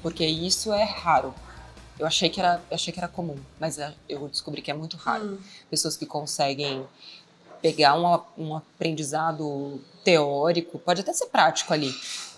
porque 0.01 0.25
isso 0.25 0.73
é 0.73 0.83
raro. 0.83 1.33
Eu 1.99 2.07
achei 2.07 2.29
que 2.29 2.39
era, 2.39 2.61
achei 2.71 2.91
que 2.91 2.99
era 2.99 3.07
comum, 3.07 3.37
mas 3.59 3.77
é, 3.77 3.93
eu 4.09 4.27
descobri 4.27 4.61
que 4.61 4.71
é 4.71 4.73
muito 4.73 4.97
raro. 4.97 5.33
Hum. 5.33 5.37
Pessoas 5.69 5.95
que 5.95 6.05
conseguem 6.05 6.85
pegar 7.61 7.95
um, 7.95 8.43
um 8.43 8.55
aprendizado 8.55 9.79
teórico, 10.03 10.79
pode 10.79 11.01
até 11.01 11.13
ser 11.13 11.27
prático 11.27 11.71
ali, 11.71 11.93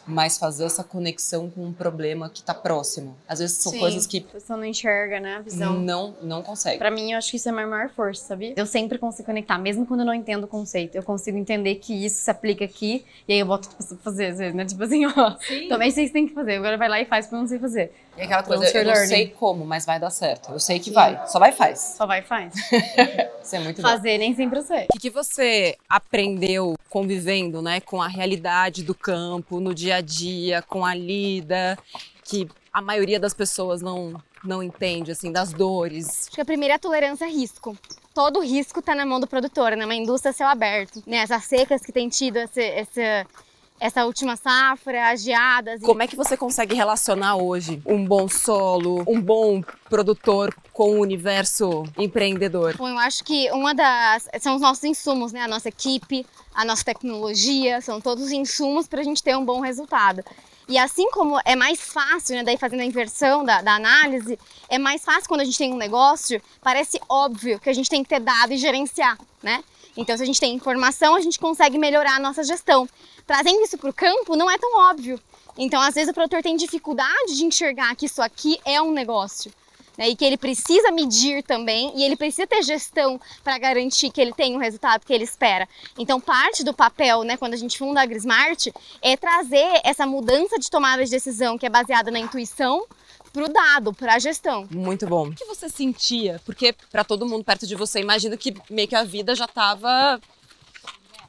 mas 0.06 0.38
fazer 0.38 0.66
essa 0.66 0.84
conexão 0.84 1.50
com 1.50 1.66
um 1.66 1.74
problema 1.74 2.30
que 2.30 2.40
está 2.40 2.54
próximo. 2.54 3.16
Às 3.28 3.40
vezes 3.40 3.58
são 3.58 3.72
Sim, 3.72 3.80
coisas 3.80 4.06
que. 4.06 4.20
A 4.30 4.34
pessoa 4.34 4.58
não 4.58 4.66
enxerga, 4.66 5.20
né? 5.20 5.38
A 5.38 5.42
visão. 5.42 5.80
Não, 5.80 6.16
não 6.22 6.42
consegue. 6.42 6.78
Pra 6.78 6.92
mim, 6.92 7.12
eu 7.12 7.18
acho 7.18 7.32
que 7.32 7.38
isso 7.38 7.48
é 7.48 7.52
a 7.52 7.56
minha 7.56 7.68
maior 7.68 7.90
força, 7.90 8.26
sabia? 8.26 8.54
Eu 8.56 8.66
sempre 8.66 8.98
consigo 8.98 9.26
conectar, 9.26 9.58
mesmo 9.58 9.86
quando 9.86 10.02
eu 10.02 10.06
não 10.06 10.14
entendo 10.14 10.44
o 10.44 10.48
conceito. 10.48 10.96
Eu 10.96 11.04
consigo 11.04 11.38
entender 11.38 11.76
que 11.76 11.94
isso 11.94 12.22
se 12.22 12.30
aplica 12.32 12.66
aqui, 12.66 13.06
e 13.28 13.34
aí 13.34 13.40
eu 13.40 13.46
boto 13.46 13.70
pra 13.70 13.98
fazer, 13.98 14.54
né? 14.54 14.66
Tipo 14.66 14.84
assim, 14.84 15.06
ó. 15.06 15.36
Sim. 15.40 15.68
Também 15.68 15.92
sei 15.92 16.08
que 16.08 16.14
tem 16.14 16.28
que 16.28 16.34
fazer. 16.34 16.56
Agora 16.56 16.78
vai 16.78 16.90
lá 16.90 17.02
e 17.02 17.06
faz 17.06 17.26
porque 17.26 17.36
eu 17.36 17.40
não 17.40 17.48
sei 17.48 17.60
fazer. 17.60 17.92
E 18.18 18.22
aquela 18.22 18.44
coisa, 18.44 18.78
eu 18.78 18.86
não 18.86 18.96
sei 18.96 19.28
como, 19.30 19.66
mas 19.66 19.86
vai 19.86 20.00
dar 20.00 20.10
certo. 20.10 20.52
Eu 20.52 20.60
sei 20.60 20.78
que 20.78 20.86
Sim. 20.86 20.94
vai. 20.94 21.28
Só 21.28 21.40
vai 21.40 21.50
e 21.50 21.54
faz. 21.54 21.96
Só 21.98 22.06
vai 22.06 22.20
e 22.20 22.24
faz. 22.24 22.54
isso 23.44 23.56
é 23.56 23.60
muito 23.60 23.82
Fazer 23.82 24.14
bom. 24.14 24.20
nem 24.20 24.36
sempre 24.36 24.60
eu 24.60 24.64
sei. 24.64 24.84
O 24.84 24.94
que, 24.94 25.00
que 25.00 25.10
você 25.10 25.76
aprendeu 25.90 26.76
convivendo, 26.90 27.60
né, 27.60 27.80
com 27.80 28.00
a 28.00 28.08
realidade 28.08 28.84
do 28.84 28.94
campo, 28.94 29.60
no 29.60 29.74
dia 29.74 29.93
a 29.94 30.02
dia, 30.02 30.62
com 30.62 30.86
a 30.86 30.94
lida, 30.94 31.78
que 32.24 32.48
a 32.72 32.82
maioria 32.82 33.20
das 33.20 33.34
pessoas 33.34 33.82
não, 33.82 34.14
não 34.44 34.62
entende, 34.62 35.12
assim, 35.12 35.32
das 35.32 35.54
dores? 35.54 36.28
Acho 36.28 36.36
que 36.36 36.42
a 36.42 36.46
primeira 36.46 36.74
é 36.74 36.78
a 36.78 36.80
tolerância 36.80 37.26
a 37.26 37.30
risco 37.30 37.78
todo 38.14 38.42
risco 38.42 38.80
está 38.80 38.94
na 38.94 39.06
mão 39.06 39.20
do 39.20 39.28
produtor, 39.28 39.76
né? 39.76 39.84
Uma 39.84 39.96
indústria 39.96 40.32
céu 40.32 40.48
aberto, 40.48 41.02
né? 41.06 41.18
Essas 41.18 41.44
secas 41.46 41.82
que 41.82 41.92
tem 41.92 42.08
tido, 42.08 42.38
esse, 42.38 42.62
esse, 42.62 43.26
essa 43.80 44.06
última 44.06 44.36
safra, 44.36 45.10
as 45.10 45.24
geadas. 45.24 45.82
Como 45.82 46.02
é 46.02 46.08
que 46.08 46.16
você 46.16 46.38
consegue 46.38 46.76
relacionar 46.76 47.36
hoje 47.36 47.82
um 47.86 48.06
bom 48.06 48.28
solo, 48.30 49.04
um 49.08 49.20
bom 49.20 49.62
produtor 49.90 50.56
com 50.72 50.98
o 50.98 51.02
universo 51.02 51.84
empreendedor? 51.98 52.78
Bom, 52.78 52.88
eu 52.88 52.98
acho 53.00 53.24
que 53.24 53.52
uma 53.52 53.74
das 53.74 54.28
são 54.40 54.56
os 54.56 54.62
nossos 54.62 54.84
insumos, 54.84 55.32
né? 55.32 55.42
A 55.42 55.48
nossa 55.48 55.70
equipe, 55.70 56.26
a 56.54 56.64
nossa 56.64 56.84
tecnologia, 56.84 57.82
são 57.82 58.00
todos 58.00 58.32
insumos 58.32 58.88
para 58.88 59.02
a 59.02 59.04
gente 59.04 59.22
ter 59.22 59.36
um 59.36 59.44
bom 59.44 59.60
resultado. 59.60 60.24
E 60.68 60.78
assim 60.78 61.10
como 61.12 61.40
é 61.44 61.56
mais 61.56 61.80
fácil, 61.82 62.38
né, 62.38 62.44
daí 62.44 62.58
fazendo 62.58 62.80
a 62.80 62.86
inversão 62.86 63.44
da, 63.44 63.62
da, 63.62 63.76
análise, 63.76 64.40
é 64.70 64.78
mais 64.78 65.04
fácil 65.04 65.28
quando 65.28 65.42
a 65.42 65.46
gente 65.46 65.58
tem 65.58 65.74
um 65.74 65.78
negócio, 65.78 66.42
parece 66.62 67.00
óbvio 67.10 67.60
que 67.60 67.70
a 67.70 67.74
gente 67.74 67.90
tem 67.90 68.02
que 68.02 68.10
ter 68.10 68.22
dado 68.22 68.54
e 68.54 68.58
gerenciar, 68.58 69.18
né? 69.42 69.62
Então, 69.96 70.18
se 70.18 70.24
a 70.24 70.26
gente 70.26 70.40
tem 70.40 70.54
informação, 70.56 71.16
a 71.16 71.22
gente 71.22 71.40
consegue 71.40 71.78
melhorar 71.78 72.16
a 72.16 72.20
nossa 72.20 72.44
gestão. 72.44 72.88
Trazendo 73.26 73.62
isso 73.62 73.78
para 73.78 73.90
o 73.90 73.94
campo 73.94 74.36
não 74.36 74.50
é 74.50 74.58
tão 74.58 74.90
óbvio. 74.90 75.20
Então, 75.58 75.80
às 75.82 75.94
vezes, 75.94 76.10
o 76.10 76.14
produtor 76.14 76.42
tem 76.42 76.56
dificuldade 76.56 77.36
de 77.36 77.46
enxergar 77.46 77.96
que 77.96 78.08
isso 78.08 78.22
aqui 78.22 78.60
é 78.66 78.82
um 78.82 78.92
negócio. 78.92 79.52
né, 79.98 80.10
e 80.10 80.16
que 80.16 80.26
ele 80.26 80.38
precisa 80.38 80.92
medir 80.92 81.44
também 81.44 81.92
e 81.96 82.04
ele 82.04 82.16
precisa 82.16 82.48
ter 82.48 82.64
gestão 82.64 83.20
para 83.44 83.58
garantir 83.58 84.10
que 84.10 84.20
ele 84.20 84.34
tenha 84.34 84.58
o 84.58 84.60
resultado 84.60 85.06
que 85.06 85.14
ele 85.14 85.24
espera. 85.24 85.68
Então, 85.98 86.20
parte 86.20 86.64
do 86.64 86.74
papel, 86.74 87.24
né, 87.24 87.38
quando 87.38 87.54
a 87.54 87.58
gente 87.58 87.78
funda 87.78 88.00
a 88.00 88.04
AgriSmart, 88.04 88.68
é 89.02 89.16
trazer 89.16 89.82
essa 89.84 90.06
mudança 90.06 90.58
de 90.58 90.70
tomada 90.70 91.04
de 91.04 91.12
decisão 91.12 91.58
que 91.58 91.66
é 91.66 91.70
baseada 91.70 92.12
na 92.12 92.20
intuição 92.20 92.86
para 93.34 93.46
o 93.46 93.50
dado, 93.50 93.94
para 93.94 94.14
a 94.14 94.20
gestão. 94.20 94.68
Muito 94.70 95.08
bom. 95.08 95.30
O 95.30 95.36
que 95.36 95.46
você 95.46 95.68
sentia? 95.68 96.40
Porque 96.46 96.74
para 96.92 97.04
todo 97.04 97.26
mundo 97.26 97.44
perto 97.44 97.66
de 97.66 97.76
você, 97.76 98.00
imagino 98.00 98.38
que 98.38 98.54
meio 98.70 98.88
que 98.88 98.96
a 98.96 99.04
vida 99.04 99.36
já 99.36 99.46
estava 99.46 100.22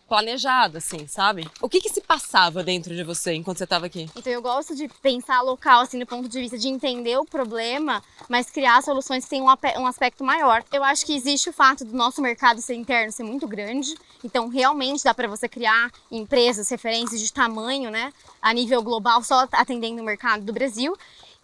planejada, 0.07 0.79
assim, 0.79 1.07
sabe? 1.07 1.49
O 1.63 1.69
que 1.69 1.81
que 1.81 1.89
se 1.89 2.03
passava 2.03 2.63
dentro 2.63 2.95
de 2.95 3.03
você 3.03 3.33
enquanto 3.33 3.57
você 3.57 3.65
estava 3.65 3.87
aqui? 3.87 4.09
Então 4.15 4.31
eu 4.31 4.43
gosto 4.43 4.77
de 4.77 4.87
pensar 5.03 5.41
local, 5.41 5.81
assim, 5.81 5.99
do 5.99 6.07
ponto 6.07 6.29
de 6.29 6.41
vista 6.41 6.59
de 6.59 6.69
entender 6.69 7.17
o 7.17 7.25
problema, 7.25 8.03
mas 8.29 8.51
criar 8.51 8.83
soluções 8.83 9.25
que 9.25 9.31
tenham 9.31 9.47
um 9.79 9.87
aspecto 9.87 10.23
maior. 10.23 10.63
Eu 10.71 10.85
acho 10.85 11.07
que 11.07 11.17
existe 11.17 11.49
o 11.49 11.55
fato 11.55 11.87
do 11.87 11.97
nosso 11.97 12.21
mercado 12.21 12.61
ser 12.61 12.75
interno 12.75 13.11
ser 13.13 13.25
muito 13.25 13.49
grande, 13.49 13.95
então 14.23 14.49
realmente 14.49 15.03
dá 15.03 15.15
para 15.15 15.27
você 15.27 15.49
criar 15.49 15.91
empresas, 16.11 16.69
referências 16.69 17.21
de 17.21 17.33
tamanho, 17.33 17.91
né, 17.91 18.13
a 18.43 18.53
nível 18.53 18.83
global, 18.83 19.23
só 19.23 19.49
atendendo 19.53 20.03
o 20.03 20.05
mercado 20.05 20.45
do 20.45 20.53
Brasil. 20.53 20.95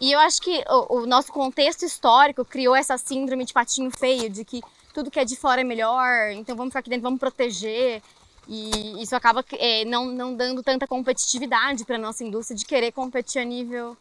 E 0.01 0.13
eu 0.13 0.19
acho 0.19 0.41
que 0.41 0.65
o, 0.69 1.01
o 1.01 1.07
nosso 1.07 1.31
contexto 1.31 1.85
histórico 1.85 2.45
criou 2.45 2.75
essa 2.75 2.97
síndrome 2.97 3.45
de 3.45 3.53
patinho 3.53 3.91
feio, 3.91 4.31
de 4.31 4.45
que 4.45 4.63
tudo 4.95 5.11
que 5.11 5.21
é 5.21 5.25
de 5.25 5.37
fora 5.37 5.61
é 5.61 5.65
melhor, 5.65 6.31
então 6.33 6.57
vamos 6.57 6.71
ficar 6.71 6.81
aqui 6.81 6.89
dentro, 6.89 7.03
vamos 7.03 7.21
proteger. 7.21 8.03
E 8.49 9.03
isso 9.03 9.15
acaba 9.15 9.45
é, 9.53 9.85
não, 9.85 10.07
não 10.07 10.35
dando 10.35 10.63
tanta 10.63 10.87
competitividade 10.87 11.85
para 11.85 11.97
a 11.97 11.99
nossa 11.99 12.25
indústria 12.25 12.57
de 12.57 12.65
querer 12.65 12.91
competir 12.93 13.41
a 13.41 13.45
nível, 13.45 13.97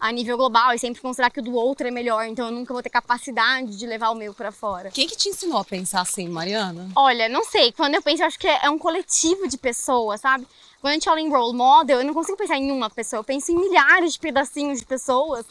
a 0.00 0.12
nível 0.12 0.36
global 0.36 0.72
e 0.72 0.78
sempre 0.78 1.02
considerar 1.02 1.30
que 1.30 1.40
o 1.40 1.42
do 1.42 1.54
outro 1.54 1.86
é 1.86 1.90
melhor. 1.90 2.24
Então 2.26 2.46
eu 2.46 2.52
nunca 2.52 2.72
vou 2.72 2.82
ter 2.82 2.90
capacidade 2.90 3.76
de 3.76 3.86
levar 3.86 4.10
o 4.10 4.14
meu 4.14 4.32
para 4.32 4.52
fora. 4.52 4.90
Quem 4.90 5.08
que 5.08 5.16
te 5.16 5.28
ensinou 5.28 5.58
a 5.58 5.64
pensar 5.64 6.02
assim, 6.02 6.28
Mariana? 6.28 6.88
Olha, 6.94 7.28
não 7.28 7.44
sei. 7.44 7.72
Quando 7.72 7.94
eu 7.94 8.02
penso, 8.02 8.22
eu 8.22 8.26
acho 8.26 8.38
que 8.38 8.46
é 8.46 8.70
um 8.70 8.78
coletivo 8.78 9.48
de 9.48 9.58
pessoas, 9.58 10.20
sabe? 10.20 10.46
Quando 10.80 10.92
a 10.92 10.94
gente 10.94 11.04
fala 11.04 11.20
em 11.20 11.28
role 11.28 11.56
model, 11.56 12.00
eu 12.00 12.06
não 12.06 12.14
consigo 12.14 12.38
pensar 12.38 12.56
em 12.56 12.70
uma 12.70 12.88
pessoa. 12.88 13.18
Eu 13.20 13.24
penso 13.24 13.50
em 13.50 13.56
milhares 13.56 14.12
de 14.12 14.20
pedacinhos 14.20 14.78
de 14.78 14.86
pessoas 14.86 15.44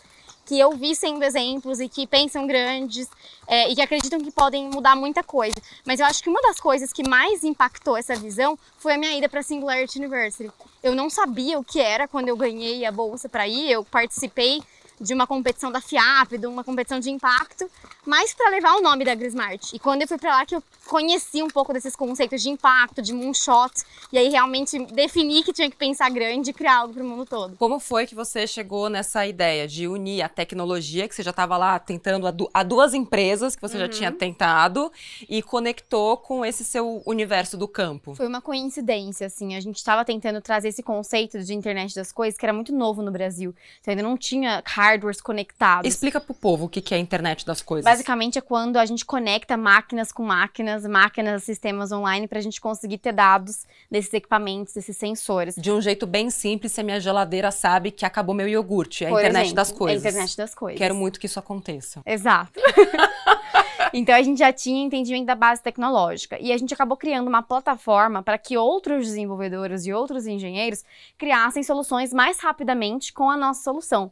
que 0.47 0.57
eu 0.57 0.71
vi 0.71 0.95
sendo 0.95 1.23
exemplos 1.23 1.81
e 1.81 1.89
que 1.89 2.07
pensam 2.07 2.47
grandes 2.47 3.09
é, 3.45 3.69
e 3.69 3.75
que 3.75 3.81
acreditam 3.81 4.19
que 4.19 4.31
podem 4.31 4.69
mudar 4.69 4.95
muita 4.95 5.21
coisa. 5.21 5.61
Mas 5.85 5.99
eu 5.99 6.05
acho 6.05 6.23
que 6.23 6.29
uma 6.29 6.41
das 6.41 6.57
coisas 6.57 6.93
que 6.93 7.07
mais 7.07 7.43
impactou 7.43 7.97
essa 7.97 8.15
visão 8.15 8.57
foi 8.77 8.93
a 8.93 8.97
minha 8.97 9.11
ida 9.17 9.27
para 9.27 9.41
a 9.41 9.43
Singularity 9.43 9.99
University. 9.99 10.49
Eu 10.81 10.95
não 10.95 11.09
sabia 11.09 11.59
o 11.59 11.63
que 11.63 11.81
era 11.81 12.07
quando 12.07 12.29
eu 12.29 12.37
ganhei 12.37 12.85
a 12.85 12.91
bolsa 12.91 13.27
para 13.27 13.45
ir, 13.45 13.69
eu 13.69 13.83
participei 13.83 14.63
de 14.99 15.13
uma 15.13 15.27
competição 15.27 15.71
da 15.71 15.79
FIAP, 15.79 16.37
de 16.37 16.47
uma 16.47 16.63
competição 16.63 16.99
de 16.99 17.09
impacto, 17.09 17.69
mas 18.05 18.33
para 18.33 18.49
levar 18.49 18.75
o 18.75 18.81
nome 18.81 19.05
da 19.05 19.13
Grismart. 19.13 19.73
E 19.73 19.79
quando 19.79 20.01
eu 20.01 20.07
fui 20.07 20.17
para 20.17 20.37
lá 20.37 20.45
que 20.45 20.55
eu 20.55 20.63
conheci 20.87 21.43
um 21.43 21.49
pouco 21.49 21.73
desses 21.73 21.95
conceitos 21.95 22.41
de 22.41 22.49
impacto, 22.49 23.01
de 23.01 23.13
moonshot, 23.13 23.73
e 24.11 24.17
aí 24.17 24.29
realmente 24.29 24.79
defini 24.85 25.43
que 25.43 25.53
tinha 25.53 25.69
que 25.69 25.75
pensar 25.75 26.09
grande 26.09 26.49
e 26.51 26.53
criar 26.53 26.77
algo 26.77 26.93
para 26.93 27.03
o 27.03 27.05
mundo 27.05 27.25
todo. 27.25 27.55
Como 27.57 27.79
foi 27.79 28.07
que 28.07 28.15
você 28.15 28.47
chegou 28.47 28.89
nessa 28.89 29.25
ideia 29.25 29.67
de 29.67 29.87
unir 29.87 30.21
a 30.21 30.29
tecnologia, 30.29 31.07
que 31.07 31.13
você 31.13 31.23
já 31.23 31.31
estava 31.31 31.57
lá 31.57 31.77
tentando 31.77 32.25
a, 32.53 32.63
duas 32.63 32.93
empresas 32.93 33.55
que 33.55 33.61
você 33.61 33.75
uhum. 33.75 33.83
já 33.83 33.89
tinha 33.89 34.11
tentado, 34.11 34.91
e 35.29 35.41
conectou 35.41 36.17
com 36.17 36.45
esse 36.45 36.63
seu 36.63 37.01
universo 37.05 37.57
do 37.57 37.67
campo? 37.67 38.15
Foi 38.15 38.27
uma 38.27 38.41
coincidência, 38.41 39.27
assim. 39.27 39.55
A 39.55 39.59
gente 39.59 39.77
estava 39.77 40.05
tentando 40.05 40.41
trazer 40.41 40.69
esse 40.69 40.81
conceito 40.81 41.39
de 41.39 41.53
internet 41.53 41.93
das 41.93 42.11
coisas, 42.11 42.37
que 42.37 42.45
era 42.45 42.53
muito 42.53 42.73
novo 42.73 43.01
no 43.01 43.11
Brasil. 43.11 43.53
Então 43.81 43.91
ainda 43.91 44.03
não 44.03 44.17
tinha 44.17 44.61
hardwares 44.87 45.21
conectados. 45.21 45.87
Explica 45.87 46.19
pro 46.19 46.33
povo 46.33 46.65
o 46.65 46.69
que 46.69 46.93
é 46.93 46.97
a 46.97 46.99
internet 46.99 47.45
das 47.45 47.61
coisas. 47.61 47.85
Basicamente 47.85 48.37
é 48.37 48.41
quando 48.41 48.77
a 48.77 48.85
gente 48.85 49.05
conecta 49.05 49.57
máquinas 49.57 50.11
com 50.11 50.23
máquinas, 50.23 50.85
máquinas, 50.85 51.43
sistemas 51.43 51.91
online 51.91 52.27
para 52.27 52.39
a 52.39 52.41
gente 52.41 52.59
conseguir 52.61 52.97
ter 52.97 53.11
dados 53.11 53.65
desses 53.91 54.13
equipamentos, 54.13 54.73
desses 54.73 54.95
sensores. 54.95 55.55
De 55.55 55.71
um 55.71 55.81
jeito 55.81 56.07
bem 56.07 56.29
simples, 56.29 56.71
se 56.71 56.81
a 56.81 56.83
minha 56.83 56.99
geladeira 56.99 57.51
sabe 57.51 57.91
que 57.91 58.05
acabou 58.05 58.33
meu 58.33 58.47
iogurte, 58.47 59.03
é 59.03 59.07
a 59.07 59.11
internet 59.11 59.37
exemplo, 59.37 59.55
das 59.55 59.71
coisas. 59.71 60.05
É 60.05 60.07
a 60.07 60.11
internet 60.11 60.37
das 60.37 60.55
coisas. 60.55 60.77
Quero 60.77 60.95
muito 60.95 61.19
que 61.19 61.25
isso 61.25 61.39
aconteça. 61.39 62.01
Exato. 62.05 62.59
Então 63.93 64.15
a 64.15 64.21
gente 64.21 64.39
já 64.39 64.51
tinha 64.51 64.83
entendimento 64.83 65.25
da 65.25 65.35
base 65.35 65.61
tecnológica 65.61 66.37
e 66.41 66.51
a 66.51 66.57
gente 66.57 66.73
acabou 66.73 66.97
criando 66.97 67.27
uma 67.27 67.41
plataforma 67.41 68.21
para 68.21 68.37
que 68.37 68.57
outros 68.57 69.05
desenvolvedores 69.05 69.85
e 69.85 69.93
outros 69.93 70.27
engenheiros 70.27 70.83
criassem 71.17 71.63
soluções 71.63 72.11
mais 72.11 72.39
rapidamente 72.39 73.13
com 73.13 73.29
a 73.29 73.37
nossa 73.37 73.63
solução. 73.63 74.11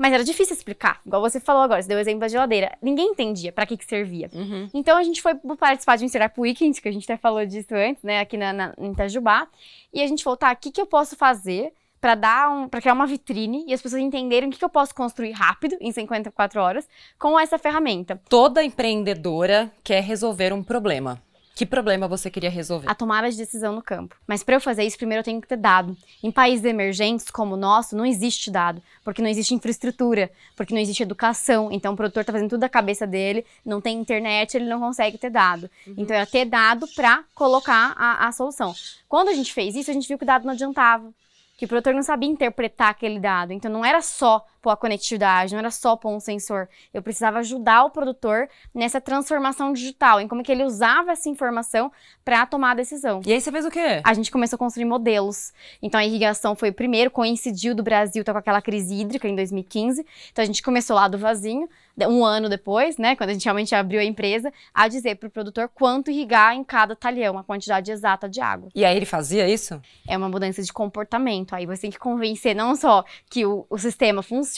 Mas 0.00 0.14
era 0.14 0.24
difícil 0.24 0.56
explicar. 0.56 0.98
Igual 1.04 1.20
você 1.20 1.38
falou 1.38 1.60
agora, 1.60 1.82
você 1.82 1.86
deu 1.86 1.98
o 1.98 2.00
exemplo 2.00 2.20
da 2.20 2.28
geladeira. 2.28 2.74
Ninguém 2.80 3.08
entendia 3.08 3.52
para 3.52 3.66
que 3.66 3.76
que 3.76 3.84
servia. 3.84 4.30
Uhum. 4.32 4.66
Então 4.72 4.96
a 4.96 5.02
gente 5.02 5.20
foi 5.20 5.34
participar 5.58 5.96
de 5.96 6.04
um 6.06 6.08
Startup 6.08 6.40
Weekend, 6.40 6.80
que 6.80 6.88
a 6.88 6.92
gente 6.92 7.04
até 7.04 7.18
falou 7.18 7.44
disso 7.44 7.74
antes, 7.74 8.02
né, 8.02 8.18
aqui 8.18 8.38
na, 8.38 8.50
na, 8.50 8.74
em 8.78 8.92
Itajubá. 8.92 9.46
E 9.92 10.02
a 10.02 10.06
gente 10.06 10.24
falou, 10.24 10.38
tá, 10.38 10.52
o 10.52 10.56
que 10.56 10.70
que 10.70 10.80
eu 10.80 10.86
posso 10.86 11.16
fazer 11.16 11.74
para 12.00 12.14
dar 12.14 12.50
um, 12.50 12.66
para 12.66 12.80
criar 12.80 12.94
uma 12.94 13.06
vitrine 13.06 13.62
e 13.68 13.74
as 13.74 13.82
pessoas 13.82 14.00
entenderem 14.00 14.48
o 14.48 14.52
que, 14.52 14.58
que 14.58 14.64
eu 14.64 14.70
posso 14.70 14.94
construir 14.94 15.32
rápido, 15.32 15.76
em 15.82 15.92
54 15.92 16.58
horas, 16.62 16.88
com 17.18 17.38
essa 17.38 17.58
ferramenta. 17.58 18.18
Toda 18.26 18.64
empreendedora 18.64 19.70
quer 19.84 20.02
resolver 20.02 20.50
um 20.50 20.62
problema. 20.62 21.22
Que 21.60 21.66
problema 21.66 22.08
você 22.08 22.30
queria 22.30 22.48
resolver? 22.48 22.88
A 22.88 22.94
tomada 22.94 23.30
de 23.30 23.36
decisão 23.36 23.74
no 23.74 23.82
campo. 23.82 24.16
Mas 24.26 24.42
para 24.42 24.56
eu 24.56 24.60
fazer 24.62 24.82
isso, 24.82 24.96
primeiro 24.96 25.20
eu 25.20 25.24
tenho 25.24 25.42
que 25.42 25.46
ter 25.46 25.58
dado. 25.58 25.94
Em 26.22 26.32
países 26.32 26.64
emergentes 26.64 27.30
como 27.30 27.52
o 27.52 27.56
nosso, 27.58 27.94
não 27.94 28.06
existe 28.06 28.50
dado, 28.50 28.82
porque 29.04 29.20
não 29.20 29.28
existe 29.28 29.52
infraestrutura, 29.52 30.30
porque 30.56 30.72
não 30.72 30.80
existe 30.80 31.02
educação. 31.02 31.70
Então 31.70 31.92
o 31.92 31.96
produtor 31.98 32.22
está 32.22 32.32
fazendo 32.32 32.48
tudo 32.48 32.60
da 32.60 32.68
cabeça 32.70 33.06
dele, 33.06 33.44
não 33.62 33.78
tem 33.78 34.00
internet, 34.00 34.54
ele 34.54 34.70
não 34.70 34.80
consegue 34.80 35.18
ter 35.18 35.28
dado. 35.28 35.68
Uhum. 35.86 35.96
Então 35.98 36.16
é 36.16 36.24
ter 36.24 36.46
dado 36.46 36.88
para 36.96 37.24
colocar 37.34 37.92
a, 37.94 38.26
a 38.26 38.32
solução. 38.32 38.74
Quando 39.06 39.28
a 39.28 39.34
gente 39.34 39.52
fez 39.52 39.76
isso, 39.76 39.90
a 39.90 39.92
gente 39.92 40.08
viu 40.08 40.16
que 40.16 40.24
o 40.24 40.26
dado 40.26 40.46
não 40.46 40.54
adiantava 40.54 41.12
que 41.58 41.66
o 41.66 41.68
produtor 41.68 41.92
não 41.92 42.02
sabia 42.02 42.26
interpretar 42.26 42.88
aquele 42.88 43.20
dado. 43.20 43.52
Então 43.52 43.70
não 43.70 43.84
era 43.84 44.00
só 44.00 44.46
pôr 44.60 44.70
a 44.70 44.76
conectividade, 44.76 45.52
não 45.52 45.58
era 45.58 45.70
só 45.70 45.96
pôr 45.96 46.10
um 46.10 46.20
sensor. 46.20 46.68
Eu 46.92 47.02
precisava 47.02 47.38
ajudar 47.38 47.84
o 47.84 47.90
produtor 47.90 48.48
nessa 48.74 49.00
transformação 49.00 49.72
digital, 49.72 50.20
em 50.20 50.28
como 50.28 50.42
que 50.42 50.52
ele 50.52 50.64
usava 50.64 51.12
essa 51.12 51.28
informação 51.28 51.90
para 52.24 52.44
tomar 52.46 52.72
a 52.72 52.74
decisão. 52.74 53.22
E 53.24 53.32
aí 53.32 53.40
você 53.40 53.50
fez 53.50 53.64
o 53.64 53.70
quê? 53.70 54.00
A 54.04 54.14
gente 54.14 54.30
começou 54.30 54.56
a 54.56 54.58
construir 54.58 54.84
modelos. 54.84 55.52
Então 55.82 55.98
a 55.98 56.04
irrigação 56.04 56.54
foi 56.54 56.70
o 56.70 56.74
primeiro, 56.74 57.10
coincidiu 57.10 57.74
do 57.74 57.82
Brasil 57.82 58.22
tá 58.24 58.32
com 58.32 58.38
aquela 58.38 58.62
crise 58.62 59.00
hídrica 59.00 59.28
em 59.28 59.34
2015. 59.34 60.04
Então 60.32 60.42
a 60.42 60.46
gente 60.46 60.62
começou 60.62 60.96
lá 60.96 61.08
do 61.08 61.18
vasinho, 61.18 61.68
um 62.08 62.24
ano 62.24 62.48
depois, 62.48 62.96
né, 62.96 63.16
quando 63.16 63.30
a 63.30 63.32
gente 63.32 63.44
realmente 63.44 63.74
abriu 63.74 64.00
a 64.00 64.04
empresa, 64.04 64.52
a 64.72 64.88
dizer 64.88 65.16
para 65.16 65.26
o 65.26 65.30
produtor 65.30 65.68
quanto 65.68 66.10
irrigar 66.10 66.54
em 66.54 66.64
cada 66.64 66.96
talhão, 66.96 67.36
a 67.38 67.44
quantidade 67.44 67.90
exata 67.90 68.28
de 68.28 68.40
água. 68.40 68.68
E 68.74 68.84
aí 68.84 68.96
ele 68.96 69.06
fazia 69.06 69.48
isso? 69.48 69.80
É 70.08 70.16
uma 70.16 70.28
mudança 70.28 70.62
de 70.62 70.72
comportamento. 70.72 71.54
Aí 71.54 71.66
você 71.66 71.82
tem 71.82 71.90
que 71.90 71.98
convencer 71.98 72.54
não 72.54 72.74
só 72.74 73.04
que 73.28 73.44
o, 73.44 73.66
o 73.68 73.78
sistema 73.78 74.22
funciona, 74.22 74.49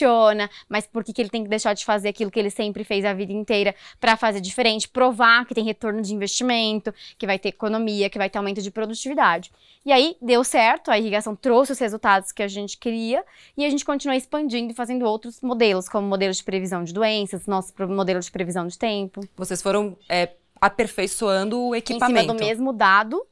mas 0.67 0.87
por 0.87 1.03
que 1.03 1.13
ele 1.21 1.29
tem 1.29 1.43
que 1.43 1.49
deixar 1.49 1.73
de 1.73 1.85
fazer 1.85 2.09
aquilo 2.09 2.31
que 2.31 2.39
ele 2.39 2.49
sempre 2.49 2.83
fez 2.83 3.05
a 3.05 3.13
vida 3.13 3.31
inteira 3.31 3.75
para 3.99 4.15
fazer 4.17 4.41
diferente, 4.41 4.87
provar 4.87 5.45
que 5.45 5.53
tem 5.53 5.63
retorno 5.63 6.01
de 6.01 6.13
investimento, 6.13 6.93
que 7.17 7.25
vai 7.25 7.37
ter 7.37 7.49
economia, 7.49 8.09
que 8.09 8.17
vai 8.17 8.29
ter 8.29 8.37
aumento 8.37 8.61
de 8.61 8.71
produtividade. 8.71 9.51
E 9.85 9.91
aí 9.91 10.15
deu 10.21 10.43
certo, 10.43 10.89
a 10.89 10.97
irrigação 10.97 11.35
trouxe 11.35 11.73
os 11.73 11.79
resultados 11.79 12.31
que 12.31 12.41
a 12.41 12.47
gente 12.47 12.77
queria 12.77 13.23
e 13.57 13.65
a 13.65 13.69
gente 13.69 13.83
continuou 13.83 14.17
expandindo 14.17 14.71
e 14.71 14.75
fazendo 14.75 15.05
outros 15.05 15.41
modelos, 15.41 15.89
como 15.89 16.07
modelos 16.07 16.37
de 16.37 16.43
previsão 16.43 16.83
de 16.83 16.93
doenças, 16.93 17.45
nosso 17.45 17.73
modelo 17.87 18.19
de 18.19 18.31
previsão 18.31 18.65
de 18.65 18.77
tempo. 18.77 19.21
Vocês 19.35 19.61
foram 19.61 19.97
é, 20.07 20.29
aperfeiçoando 20.59 21.59
o 21.59 21.75
equipamento. 21.75 22.19
Em 22.19 22.21
cima 22.21 22.33
do 22.33 22.39
mesmo 22.39 22.71
dado, 22.71 23.25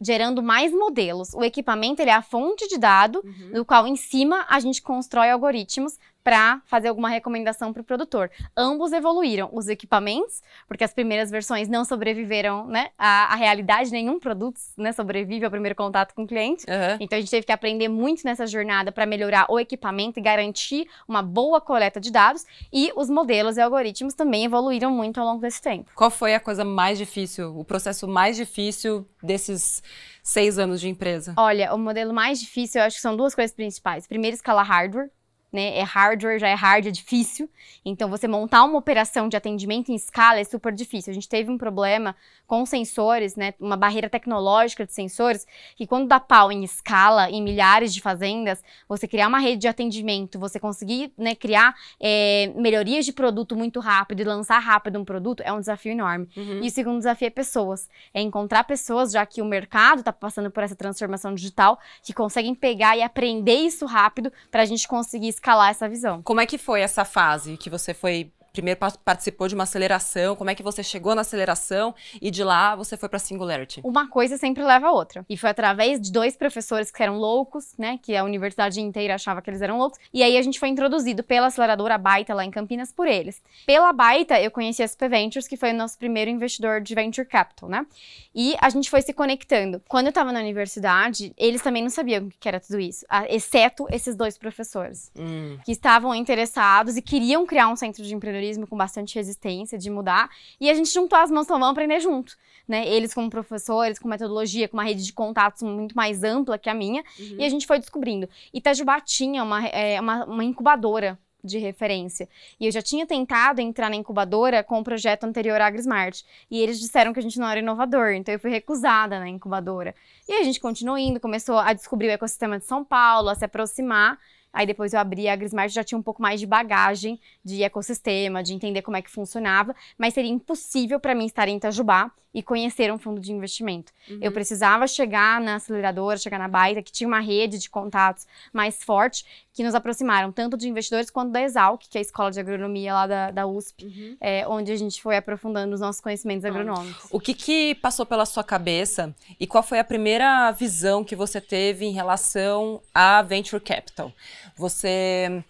gerando 0.00 0.42
mais 0.42 0.72
modelos. 0.72 1.32
O 1.34 1.42
equipamento 1.42 2.00
ele 2.00 2.10
é 2.10 2.14
a 2.14 2.22
fonte 2.22 2.68
de 2.68 2.78
dado, 2.78 3.20
uhum. 3.24 3.52
do 3.52 3.64
qual 3.64 3.86
em 3.86 3.96
cima 3.96 4.46
a 4.48 4.60
gente 4.60 4.80
constrói 4.80 5.30
algoritmos 5.30 5.98
para 6.28 6.60
fazer 6.66 6.88
alguma 6.88 7.08
recomendação 7.08 7.72
para 7.72 7.80
o 7.80 7.84
produtor. 7.84 8.30
Ambos 8.54 8.92
evoluíram, 8.92 9.48
os 9.50 9.66
equipamentos, 9.66 10.42
porque 10.66 10.84
as 10.84 10.92
primeiras 10.92 11.30
versões 11.30 11.68
não 11.68 11.86
sobreviveram 11.86 12.66
né, 12.66 12.90
à, 12.98 13.32
à 13.32 13.34
realidade, 13.34 13.90
nenhum 13.90 14.20
produto 14.20 14.60
né, 14.76 14.92
sobrevive 14.92 15.46
ao 15.46 15.50
primeiro 15.50 15.74
contato 15.74 16.14
com 16.14 16.24
o 16.24 16.26
cliente. 16.26 16.66
Uhum. 16.68 16.98
Então 17.00 17.16
a 17.16 17.20
gente 17.22 17.30
teve 17.30 17.46
que 17.46 17.52
aprender 17.52 17.88
muito 17.88 18.26
nessa 18.26 18.46
jornada 18.46 18.92
para 18.92 19.06
melhorar 19.06 19.46
o 19.48 19.58
equipamento 19.58 20.18
e 20.18 20.22
garantir 20.22 20.86
uma 21.08 21.22
boa 21.22 21.62
coleta 21.62 21.98
de 21.98 22.12
dados. 22.12 22.44
E 22.70 22.92
os 22.94 23.08
modelos 23.08 23.56
e 23.56 23.62
algoritmos 23.62 24.12
também 24.12 24.44
evoluíram 24.44 24.90
muito 24.90 25.18
ao 25.18 25.26
longo 25.26 25.40
desse 25.40 25.62
tempo. 25.62 25.90
Qual 25.94 26.10
foi 26.10 26.34
a 26.34 26.40
coisa 26.40 26.62
mais 26.62 26.98
difícil, 26.98 27.58
o 27.58 27.64
processo 27.64 28.06
mais 28.06 28.36
difícil 28.36 29.06
desses 29.22 29.82
seis 30.22 30.58
anos 30.58 30.78
de 30.78 30.90
empresa? 30.90 31.32
Olha, 31.38 31.74
o 31.74 31.78
modelo 31.78 32.12
mais 32.12 32.38
difícil 32.38 32.82
eu 32.82 32.86
acho 32.86 32.96
que 32.96 33.02
são 33.02 33.16
duas 33.16 33.34
coisas 33.34 33.56
principais. 33.56 34.06
Primeiro, 34.06 34.34
escalar 34.34 34.66
hardware 34.66 35.08
né? 35.52 35.78
É 35.78 35.82
hardware, 35.82 36.38
já 36.38 36.48
é 36.48 36.54
hard, 36.54 36.86
é 36.86 36.90
difícil. 36.90 37.48
Então, 37.84 38.08
você 38.08 38.28
montar 38.28 38.64
uma 38.64 38.78
operação 38.78 39.28
de 39.28 39.36
atendimento 39.36 39.90
em 39.90 39.94
escala 39.94 40.38
é 40.38 40.44
super 40.44 40.72
difícil. 40.72 41.10
A 41.10 41.14
gente 41.14 41.28
teve 41.28 41.50
um 41.50 41.58
problema 41.58 42.14
com 42.46 42.64
sensores, 42.66 43.36
né? 43.36 43.54
Uma 43.58 43.76
barreira 43.76 44.08
tecnológica 44.08 44.84
de 44.86 44.92
sensores, 44.92 45.46
que 45.76 45.86
quando 45.86 46.08
dá 46.08 46.20
pau 46.20 46.52
em 46.52 46.64
escala, 46.64 47.30
em 47.30 47.42
milhares 47.42 47.92
de 47.94 48.00
fazendas, 48.00 48.62
você 48.88 49.06
criar 49.06 49.28
uma 49.28 49.38
rede 49.38 49.62
de 49.62 49.68
atendimento, 49.68 50.38
você 50.38 50.58
conseguir 50.60 51.12
né, 51.16 51.34
criar 51.34 51.74
é, 52.00 52.52
melhorias 52.56 53.04
de 53.04 53.12
produto 53.12 53.56
muito 53.56 53.80
rápido 53.80 54.20
e 54.20 54.24
lançar 54.24 54.58
rápido 54.58 54.98
um 54.98 55.04
produto, 55.04 55.42
é 55.42 55.52
um 55.52 55.60
desafio 55.60 55.92
enorme. 55.92 56.28
Uhum. 56.36 56.62
E 56.62 56.68
o 56.68 56.70
segundo 56.70 56.98
desafio 56.98 57.26
é 57.26 57.30
pessoas. 57.30 57.88
É 58.12 58.20
encontrar 58.20 58.64
pessoas, 58.64 59.12
já 59.12 59.24
que 59.24 59.40
o 59.40 59.44
mercado 59.44 60.00
está 60.00 60.12
passando 60.12 60.50
por 60.50 60.62
essa 60.62 60.74
transformação 60.74 61.34
digital, 61.34 61.78
que 62.02 62.12
conseguem 62.12 62.54
pegar 62.54 62.96
e 62.96 63.02
aprender 63.02 63.56
isso 63.56 63.86
rápido 63.86 64.32
para 64.50 64.62
a 64.62 64.66
gente 64.66 64.86
conseguir 64.88 65.28
escalar 65.38 65.70
essa 65.70 65.88
visão. 65.88 66.22
Como 66.22 66.40
é 66.40 66.46
que 66.46 66.58
foi 66.58 66.80
essa 66.80 67.04
fase 67.04 67.56
que 67.56 67.70
você 67.70 67.94
foi 67.94 68.32
primeiro 68.58 68.78
pa- 68.80 68.92
participou 69.04 69.46
de 69.48 69.54
uma 69.54 69.64
aceleração? 69.64 70.34
Como 70.36 70.50
é 70.50 70.54
que 70.54 70.62
você 70.62 70.82
chegou 70.82 71.14
na 71.14 71.20
aceleração 71.22 71.94
e 72.20 72.30
de 72.30 72.42
lá 72.44 72.74
você 72.76 72.96
foi 72.96 73.08
para 73.08 73.18
Singularity? 73.18 73.80
Uma 73.84 74.08
coisa 74.08 74.36
sempre 74.36 74.62
leva 74.64 74.88
a 74.88 74.92
outra. 74.92 75.24
E 75.28 75.36
foi 75.36 75.50
através 75.50 76.00
de 76.00 76.10
dois 76.12 76.36
professores 76.36 76.90
que 76.90 77.02
eram 77.02 77.16
loucos, 77.18 77.74
né? 77.78 77.98
Que 78.02 78.16
a 78.16 78.24
universidade 78.24 78.80
inteira 78.80 79.14
achava 79.14 79.40
que 79.40 79.48
eles 79.50 79.62
eram 79.62 79.78
loucos. 79.78 79.98
E 80.12 80.22
aí 80.22 80.36
a 80.36 80.42
gente 80.42 80.58
foi 80.58 80.68
introduzido 80.68 81.22
pela 81.22 81.46
aceleradora 81.46 81.96
Baita 81.96 82.34
lá 82.34 82.44
em 82.44 82.50
Campinas 82.50 82.92
por 82.92 83.06
eles. 83.06 83.40
Pela 83.66 83.92
Baita, 83.92 84.40
eu 84.40 84.50
conheci 84.50 84.82
a 84.82 84.88
SP 84.88 85.08
Ventures, 85.08 85.46
que 85.46 85.56
foi 85.56 85.70
o 85.72 85.74
nosso 85.74 85.96
primeiro 85.98 86.30
investidor 86.30 86.80
de 86.80 86.94
venture 86.94 87.26
capital, 87.26 87.68
né? 87.68 87.86
E 88.34 88.54
a 88.60 88.68
gente 88.70 88.90
foi 88.90 89.02
se 89.02 89.12
conectando. 89.12 89.80
Quando 89.88 90.06
eu 90.06 90.12
tava 90.12 90.32
na 90.32 90.40
universidade, 90.40 91.32
eles 91.36 91.62
também 91.62 91.82
não 91.82 91.90
sabiam 91.90 92.24
o 92.26 92.30
que 92.38 92.48
era 92.48 92.58
tudo 92.60 92.80
isso, 92.80 93.04
exceto 93.28 93.86
esses 93.90 94.16
dois 94.16 94.36
professores 94.36 95.10
Hum. 95.16 95.58
que 95.64 95.72
estavam 95.72 96.14
interessados 96.14 96.96
e 96.96 97.02
queriam 97.02 97.46
criar 97.46 97.68
um 97.68 97.76
centro 97.76 98.02
de 98.02 98.14
empreendedorismo 98.14 98.47
com 98.56 98.76
bastante 98.76 99.14
resistência 99.14 99.78
de 99.78 99.90
mudar. 99.90 100.30
E 100.60 100.70
a 100.70 100.74
gente 100.74 100.90
juntou 100.92 101.18
as 101.18 101.30
mãos 101.30 101.44
e 101.44 101.48
falou, 101.48 101.60
vamos 101.60 101.72
aprender 101.72 102.00
junto. 102.00 102.36
Né? 102.66 102.86
Eles 102.86 103.12
como 103.12 103.28
professores, 103.28 103.98
com 103.98 104.08
metodologia, 104.08 104.68
com 104.68 104.76
uma 104.76 104.84
rede 104.84 105.04
de 105.04 105.12
contatos 105.12 105.62
muito 105.62 105.96
mais 105.96 106.22
ampla 106.22 106.58
que 106.58 106.70
a 106.70 106.74
minha. 106.74 107.02
E 107.18 107.44
a 107.44 107.48
gente 107.48 107.66
foi 107.66 107.78
descobrindo. 107.78 108.28
Itajubá 108.52 109.00
tinha 109.00 109.42
uma, 109.42 109.66
é, 109.66 110.00
uma, 110.00 110.24
uma 110.24 110.44
incubadora 110.44 111.18
de 111.42 111.58
referência. 111.58 112.28
E 112.58 112.66
eu 112.66 112.72
já 112.72 112.82
tinha 112.82 113.06
tentado 113.06 113.60
entrar 113.60 113.88
na 113.88 113.96
incubadora 113.96 114.62
com 114.62 114.80
o 114.80 114.84
projeto 114.84 115.24
anterior 115.24 115.60
AgriSmart. 115.60 116.22
E 116.50 116.60
eles 116.60 116.80
disseram 116.80 117.12
que 117.12 117.18
a 117.18 117.22
gente 117.22 117.38
não 117.38 117.48
era 117.48 117.60
inovador, 117.60 118.10
então 118.10 118.32
eu 118.32 118.40
fui 118.40 118.50
recusada 118.50 119.18
na 119.18 119.28
incubadora. 119.28 119.94
E 120.28 120.32
a 120.32 120.42
gente 120.42 120.60
continuou 120.60 120.98
indo, 120.98 121.20
começou 121.20 121.58
a 121.58 121.72
descobrir 121.72 122.08
o 122.08 122.12
ecossistema 122.12 122.58
de 122.58 122.64
São 122.64 122.84
Paulo, 122.84 123.28
a 123.28 123.34
se 123.34 123.44
aproximar. 123.44 124.18
Aí 124.52 124.66
depois 124.66 124.92
eu 124.92 125.00
abri 125.00 125.28
a 125.28 125.32
AgriSmart, 125.34 125.70
já 125.70 125.84
tinha 125.84 125.98
um 125.98 126.02
pouco 126.02 126.20
mais 126.22 126.40
de 126.40 126.46
bagagem 126.46 127.20
de 127.44 127.62
ecossistema, 127.62 128.42
de 128.42 128.52
entender 128.54 128.82
como 128.82 128.96
é 128.96 129.02
que 129.02 129.10
funcionava, 129.10 129.74
mas 129.96 130.14
seria 130.14 130.30
impossível 130.30 130.98
para 130.98 131.14
mim 131.14 131.26
estar 131.26 131.48
em 131.48 131.56
Itajubá 131.56 132.10
e 132.34 132.42
conhecer 132.42 132.92
um 132.92 132.98
fundo 132.98 133.20
de 133.20 133.32
investimento. 133.32 133.90
Eu 134.20 134.30
precisava 134.30 134.86
chegar 134.86 135.40
na 135.40 135.54
aceleradora, 135.56 136.18
chegar 136.18 136.38
na 136.38 136.46
Baita, 136.46 136.82
que 136.82 136.92
tinha 136.92 137.08
uma 137.08 137.20
rede 137.20 137.58
de 137.58 137.70
contatos 137.70 138.26
mais 138.52 138.82
forte, 138.84 139.24
que 139.52 139.64
nos 139.64 139.74
aproximaram 139.74 140.30
tanto 140.30 140.56
de 140.56 140.68
investidores 140.68 141.10
quanto 141.10 141.32
da 141.32 141.40
Exalc, 141.42 141.82
que 141.88 141.96
é 141.96 142.00
a 142.00 142.02
escola 142.02 142.30
de 142.30 142.38
agronomia 142.38 142.92
lá 142.94 143.06
da, 143.06 143.30
da 143.30 143.46
USP, 143.46 143.86
Uhum. 143.86 144.16
é, 144.20 144.46
onde 144.46 144.70
a 144.70 144.76
gente 144.76 145.00
foi 145.02 145.16
aprofundando 145.16 145.74
os 145.74 145.80
nossos 145.80 146.00
conhecimentos 146.02 146.44
Ah. 146.44 146.48
agronômicos. 146.48 147.08
O 147.10 147.18
que, 147.18 147.32
que 147.34 147.74
passou 147.76 148.04
pela 148.04 148.26
sua 148.26 148.44
cabeça 148.44 149.14
e 149.40 149.46
qual 149.46 149.62
foi 149.62 149.78
a 149.78 149.84
primeira 149.84 150.50
visão 150.52 151.02
que 151.02 151.16
você 151.16 151.40
teve 151.40 151.86
em 151.86 151.92
relação 151.92 152.80
a 152.94 153.22
venture 153.22 153.60
capital? 153.60 154.12
Você 154.56 155.42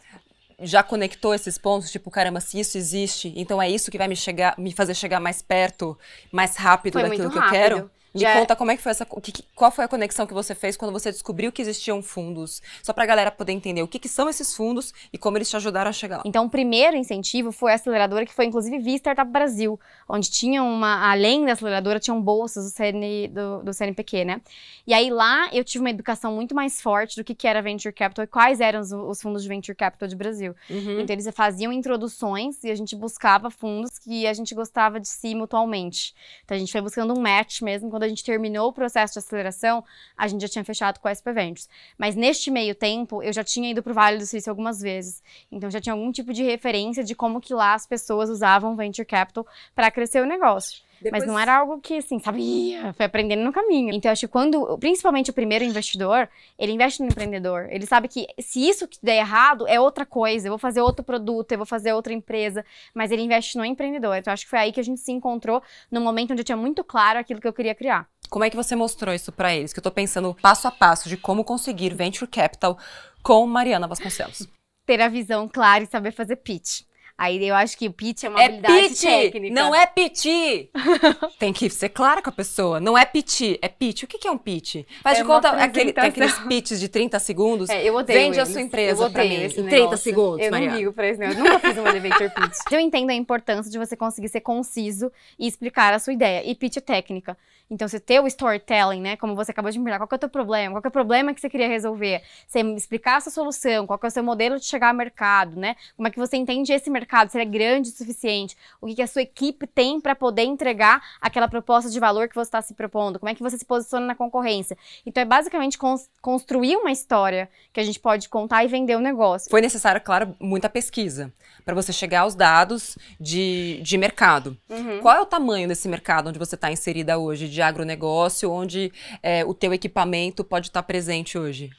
já 0.60 0.82
conectou 0.82 1.34
esses 1.34 1.56
pontos, 1.56 1.90
tipo, 1.90 2.10
caramba, 2.10 2.40
se 2.40 2.58
isso 2.58 2.76
existe, 2.76 3.32
então 3.36 3.62
é 3.62 3.70
isso 3.70 3.90
que 3.90 3.98
vai 3.98 4.08
me 4.08 4.16
chegar, 4.16 4.54
me 4.58 4.72
fazer 4.72 4.94
chegar 4.94 5.20
mais 5.20 5.40
perto, 5.40 5.96
mais 6.32 6.56
rápido 6.56 6.94
Foi 6.94 7.02
daquilo 7.02 7.30
que 7.30 7.38
eu 7.38 7.48
quero? 7.48 7.90
Me 8.14 8.20
Já- 8.20 8.38
conta 8.38 8.56
como 8.56 8.70
é 8.70 8.76
que 8.76 8.82
foi 8.82 8.90
essa, 8.92 9.04
que 9.04 9.44
qual 9.54 9.70
foi 9.70 9.84
a 9.84 9.88
conexão 9.88 10.26
que 10.26 10.32
você 10.34 10.54
fez 10.54 10.76
quando 10.76 10.92
você 10.92 11.10
descobriu 11.10 11.52
que 11.52 11.60
existiam 11.60 12.02
fundos, 12.02 12.62
só 12.82 12.92
pra 12.92 13.04
galera 13.04 13.30
poder 13.30 13.52
entender 13.52 13.82
o 13.82 13.88
que, 13.88 13.98
que 13.98 14.08
são 14.08 14.28
esses 14.28 14.54
fundos 14.54 14.94
e 15.12 15.18
como 15.18 15.36
eles 15.36 15.50
te 15.50 15.56
ajudaram 15.56 15.90
a 15.90 15.92
chegar 15.92 16.18
lá. 16.18 16.22
Então, 16.24 16.46
o 16.46 16.50
primeiro 16.50 16.96
incentivo 16.96 17.52
foi 17.52 17.72
a 17.72 17.74
aceleradora, 17.74 18.24
que 18.24 18.32
foi 18.32 18.46
inclusive 18.46 18.78
via 18.78 18.96
Startup 18.96 19.30
Brasil, 19.30 19.78
onde 20.08 20.30
tinha 20.30 20.62
uma, 20.62 21.10
além 21.10 21.44
da 21.44 21.52
aceleradora, 21.52 22.00
tinham 22.00 22.20
bolsas 22.20 22.64
do, 22.64 22.70
CN, 22.70 23.28
do, 23.28 23.62
do 23.64 23.72
CNPq, 23.72 24.24
né? 24.24 24.40
E 24.86 24.94
aí 24.94 25.10
lá 25.10 25.50
eu 25.52 25.62
tive 25.62 25.84
uma 25.84 25.90
educação 25.90 26.34
muito 26.34 26.54
mais 26.54 26.80
forte 26.80 27.16
do 27.16 27.24
que, 27.24 27.34
que 27.34 27.46
era 27.46 27.60
Venture 27.60 27.92
Capital 27.92 28.24
e 28.24 28.28
quais 28.28 28.60
eram 28.60 28.80
os, 28.80 28.90
os 28.90 29.20
fundos 29.20 29.42
de 29.42 29.48
Venture 29.48 29.76
Capital 29.76 30.08
de 30.08 30.16
Brasil. 30.16 30.54
Uhum. 30.70 31.00
Então, 31.00 31.14
eles 31.14 31.28
faziam 31.34 31.72
introduções 31.72 32.64
e 32.64 32.70
a 32.70 32.74
gente 32.74 32.96
buscava 32.96 33.50
fundos 33.50 33.98
que 33.98 34.26
a 34.26 34.32
gente 34.32 34.54
gostava 34.54 34.98
de 34.98 35.08
si 35.08 35.34
mutualmente. 35.34 36.14
Então, 36.44 36.56
a 36.56 36.58
gente 36.58 36.72
foi 36.72 36.80
buscando 36.80 37.12
um 37.12 37.20
match 37.20 37.60
mesmo. 37.60 37.97
Quando 37.98 38.04
a 38.04 38.08
gente 38.08 38.22
terminou 38.22 38.68
o 38.68 38.72
processo 38.72 39.14
de 39.14 39.18
aceleração, 39.18 39.84
a 40.16 40.28
gente 40.28 40.40
já 40.42 40.46
tinha 40.46 40.64
fechado 40.64 41.00
com 41.00 41.08
a 41.08 41.10
SP 41.10 41.32
Ventures. 41.32 41.68
Mas 41.98 42.14
neste 42.14 42.48
meio 42.48 42.72
tempo, 42.72 43.20
eu 43.24 43.32
já 43.32 43.42
tinha 43.42 43.68
ido 43.68 43.82
para 43.82 43.90
o 43.90 43.94
Vale 43.94 44.18
do 44.18 44.24
Silício 44.24 44.50
algumas 44.50 44.80
vezes. 44.80 45.20
Então, 45.50 45.68
já 45.68 45.80
tinha 45.80 45.92
algum 45.92 46.12
tipo 46.12 46.32
de 46.32 46.44
referência 46.44 47.02
de 47.02 47.16
como 47.16 47.40
que 47.40 47.52
lá 47.52 47.74
as 47.74 47.88
pessoas 47.88 48.30
usavam 48.30 48.76
Venture 48.76 49.04
Capital 49.04 49.44
para 49.74 49.90
crescer 49.90 50.22
o 50.22 50.26
negócio. 50.26 50.80
Mas 51.12 51.26
não 51.26 51.38
era 51.38 51.56
algo 51.56 51.80
que, 51.80 51.98
assim, 51.98 52.18
sabia, 52.18 52.92
foi 52.94 53.06
aprendendo 53.06 53.42
no 53.42 53.52
caminho. 53.52 53.94
Então, 53.94 54.08
eu 54.08 54.12
acho 54.12 54.26
que 54.26 54.32
quando, 54.32 54.76
principalmente 54.78 55.30
o 55.30 55.34
primeiro 55.34 55.64
investidor, 55.64 56.28
ele 56.58 56.72
investe 56.72 57.00
no 57.02 57.08
empreendedor. 57.08 57.68
Ele 57.70 57.86
sabe 57.86 58.08
que 58.08 58.26
se 58.38 58.68
isso 58.68 58.88
que 58.88 58.98
der 59.02 59.18
errado, 59.18 59.66
é 59.68 59.80
outra 59.80 60.04
coisa. 60.04 60.48
Eu 60.48 60.52
vou 60.52 60.58
fazer 60.58 60.80
outro 60.80 61.04
produto, 61.04 61.52
eu 61.52 61.58
vou 61.58 61.66
fazer 61.66 61.92
outra 61.92 62.12
empresa. 62.12 62.64
Mas 62.94 63.10
ele 63.10 63.22
investe 63.22 63.56
no 63.56 63.64
empreendedor. 63.64 64.16
Então, 64.16 64.30
eu 64.30 64.34
acho 64.34 64.44
que 64.44 64.50
foi 64.50 64.58
aí 64.58 64.72
que 64.72 64.80
a 64.80 64.84
gente 64.84 65.00
se 65.00 65.12
encontrou, 65.12 65.62
no 65.90 66.00
momento 66.00 66.32
onde 66.32 66.40
eu 66.40 66.44
tinha 66.44 66.56
muito 66.56 66.82
claro 66.82 67.18
aquilo 67.18 67.40
que 67.40 67.48
eu 67.48 67.52
queria 67.52 67.74
criar. 67.74 68.08
Como 68.28 68.44
é 68.44 68.50
que 68.50 68.56
você 68.56 68.76
mostrou 68.76 69.14
isso 69.14 69.32
pra 69.32 69.54
eles? 69.54 69.72
Que 69.72 69.78
eu 69.78 69.82
tô 69.82 69.90
pensando 69.90 70.36
passo 70.40 70.68
a 70.68 70.70
passo 70.70 71.08
de 71.08 71.16
como 71.16 71.44
conseguir 71.44 71.94
venture 71.94 72.30
capital 72.30 72.78
com 73.22 73.46
Mariana 73.46 73.88
Vasconcelos. 73.88 74.46
Ter 74.86 75.00
a 75.00 75.08
visão 75.08 75.48
clara 75.48 75.84
e 75.84 75.86
saber 75.86 76.12
fazer 76.12 76.36
pitch. 76.36 76.82
Aí 77.18 77.44
eu 77.48 77.54
acho 77.56 77.76
que 77.76 77.88
o 77.88 77.92
pitch 77.92 78.22
é 78.22 78.28
uma 78.28 78.40
É 78.40 78.44
habilidade 78.46 78.88
pitch, 78.90 79.00
técnica. 79.02 79.52
não 79.54 79.74
é 79.74 79.84
pitch. 79.86 80.26
Tem 81.38 81.52
que 81.52 81.68
ser 81.68 81.88
clara 81.88 82.22
com 82.22 82.30
a 82.30 82.32
pessoa. 82.32 82.78
Não 82.78 82.96
é 82.96 83.04
pitch, 83.04 83.58
é 83.60 83.68
pitch. 83.68 84.04
O 84.04 84.06
que 84.06 84.18
que 84.18 84.28
é 84.28 84.30
um 84.30 84.38
pitch? 84.38 84.84
Faz 85.02 85.18
É 85.18 85.22
de 85.22 85.26
conta 85.26 85.50
aquele, 85.50 85.92
aqueles 85.96 86.38
pitches 86.40 86.78
de 86.78 86.88
30 86.88 87.18
segundos. 87.18 87.68
É, 87.70 87.82
eu 87.84 87.94
odeio 87.96 88.18
Vende 88.20 88.38
a 88.38 88.42
eles. 88.42 88.52
sua 88.52 88.62
empresa 88.62 89.04
eu 89.04 89.10
pra 89.10 89.24
mim 89.24 89.34
esse 89.42 89.58
em 89.60 89.64
30 89.64 89.70
negócio. 89.76 89.98
segundos, 89.98 90.44
Eu 90.46 90.50
Mariana. 90.52 90.72
não 90.72 90.78
ligo 90.78 90.92
pra 90.92 91.08
esse 91.08 91.18
negócio. 91.18 91.42
Nunca 91.42 91.58
fiz 91.58 91.76
uma 91.78 91.88
elevator 91.88 92.30
pitch. 92.30 92.56
Eu 92.70 92.78
entendo 92.80 93.10
a 93.10 93.14
importância 93.14 93.70
de 93.70 93.78
você 93.78 93.96
conseguir 93.96 94.28
ser 94.28 94.40
conciso 94.40 95.10
e 95.38 95.46
explicar 95.48 95.92
a 95.92 95.98
sua 95.98 96.12
ideia. 96.12 96.42
E 96.48 96.54
pitch 96.54 96.76
é 96.76 96.80
técnica. 96.80 97.36
Então, 97.70 97.86
você 97.86 98.00
ter 98.00 98.20
o 98.20 98.26
storytelling, 98.26 99.00
né? 99.00 99.16
Como 99.16 99.34
você 99.34 99.50
acabou 99.50 99.70
de 99.70 99.78
me 99.78 99.84
perguntar, 99.84 99.98
qual 100.00 100.08
que 100.08 100.14
é 100.14 100.16
o 100.16 100.18
teu 100.20 100.28
problema? 100.28 100.74
Qual 100.74 100.80
que 100.82 100.88
é 100.88 100.90
o 100.90 100.92
problema 100.92 101.34
que 101.34 101.40
você 101.40 101.50
queria 101.50 101.68
resolver? 101.68 102.22
Você 102.46 102.60
explicar 102.60 103.16
a 103.16 103.20
sua 103.20 103.32
solução, 103.32 103.86
qual 103.86 103.98
que 103.98 104.06
é 104.06 104.08
o 104.08 104.10
seu 104.10 104.22
modelo 104.24 104.58
de 104.58 104.64
chegar 104.64 104.88
ao 104.88 104.94
mercado, 104.94 105.54
né? 105.58 105.76
Como 105.96 106.08
é 106.08 106.10
que 106.10 106.18
você 106.18 106.36
entende 106.36 106.72
esse 106.72 106.88
mercado? 106.88 107.30
Se 107.30 107.36
ele 107.36 107.44
é 107.48 107.50
grande 107.50 107.90
o 107.90 107.92
suficiente? 107.92 108.56
O 108.80 108.86
que, 108.86 108.94
que 108.94 109.02
a 109.02 109.06
sua 109.06 109.22
equipe 109.22 109.66
tem 109.66 110.00
para 110.00 110.14
poder 110.14 110.44
entregar 110.44 111.02
aquela 111.20 111.46
proposta 111.46 111.90
de 111.90 112.00
valor 112.00 112.28
que 112.28 112.34
você 112.34 112.48
está 112.48 112.62
se 112.62 112.72
propondo? 112.74 113.18
Como 113.18 113.28
é 113.28 113.34
que 113.34 113.42
você 113.42 113.58
se 113.58 113.64
posiciona 113.64 114.06
na 114.06 114.14
concorrência? 114.14 114.76
Então, 115.04 115.20
é 115.20 115.26
basicamente 115.26 115.76
cons- 115.76 116.08
construir 116.22 116.76
uma 116.76 116.90
história 116.90 117.50
que 117.72 117.80
a 117.80 117.84
gente 117.84 118.00
pode 118.00 118.28
contar 118.28 118.64
e 118.64 118.68
vender 118.68 118.96
o 118.96 119.00
negócio. 119.00 119.50
Foi 119.50 119.60
necessário, 119.60 120.00
claro, 120.00 120.34
muita 120.40 120.68
pesquisa 120.70 121.32
para 121.64 121.74
você 121.74 121.92
chegar 121.92 122.20
aos 122.20 122.34
dados 122.34 122.96
de, 123.20 123.78
de 123.82 123.98
mercado. 123.98 124.56
Qual 125.02 125.14
é 125.14 125.20
o 125.20 125.26
tamanho 125.26 125.68
desse 125.68 125.86
mercado 125.86 126.28
onde 126.30 126.38
você 126.38 126.54
está 126.54 126.72
inserida 126.72 127.18
hoje, 127.18 127.48
de 127.48 127.57
agronegócio, 127.62 128.50
onde 128.50 128.92
é, 129.22 129.44
o 129.44 129.54
teu 129.54 129.72
equipamento 129.72 130.44
pode 130.44 130.68
estar 130.68 130.82
presente 130.82 131.38
hoje? 131.38 131.70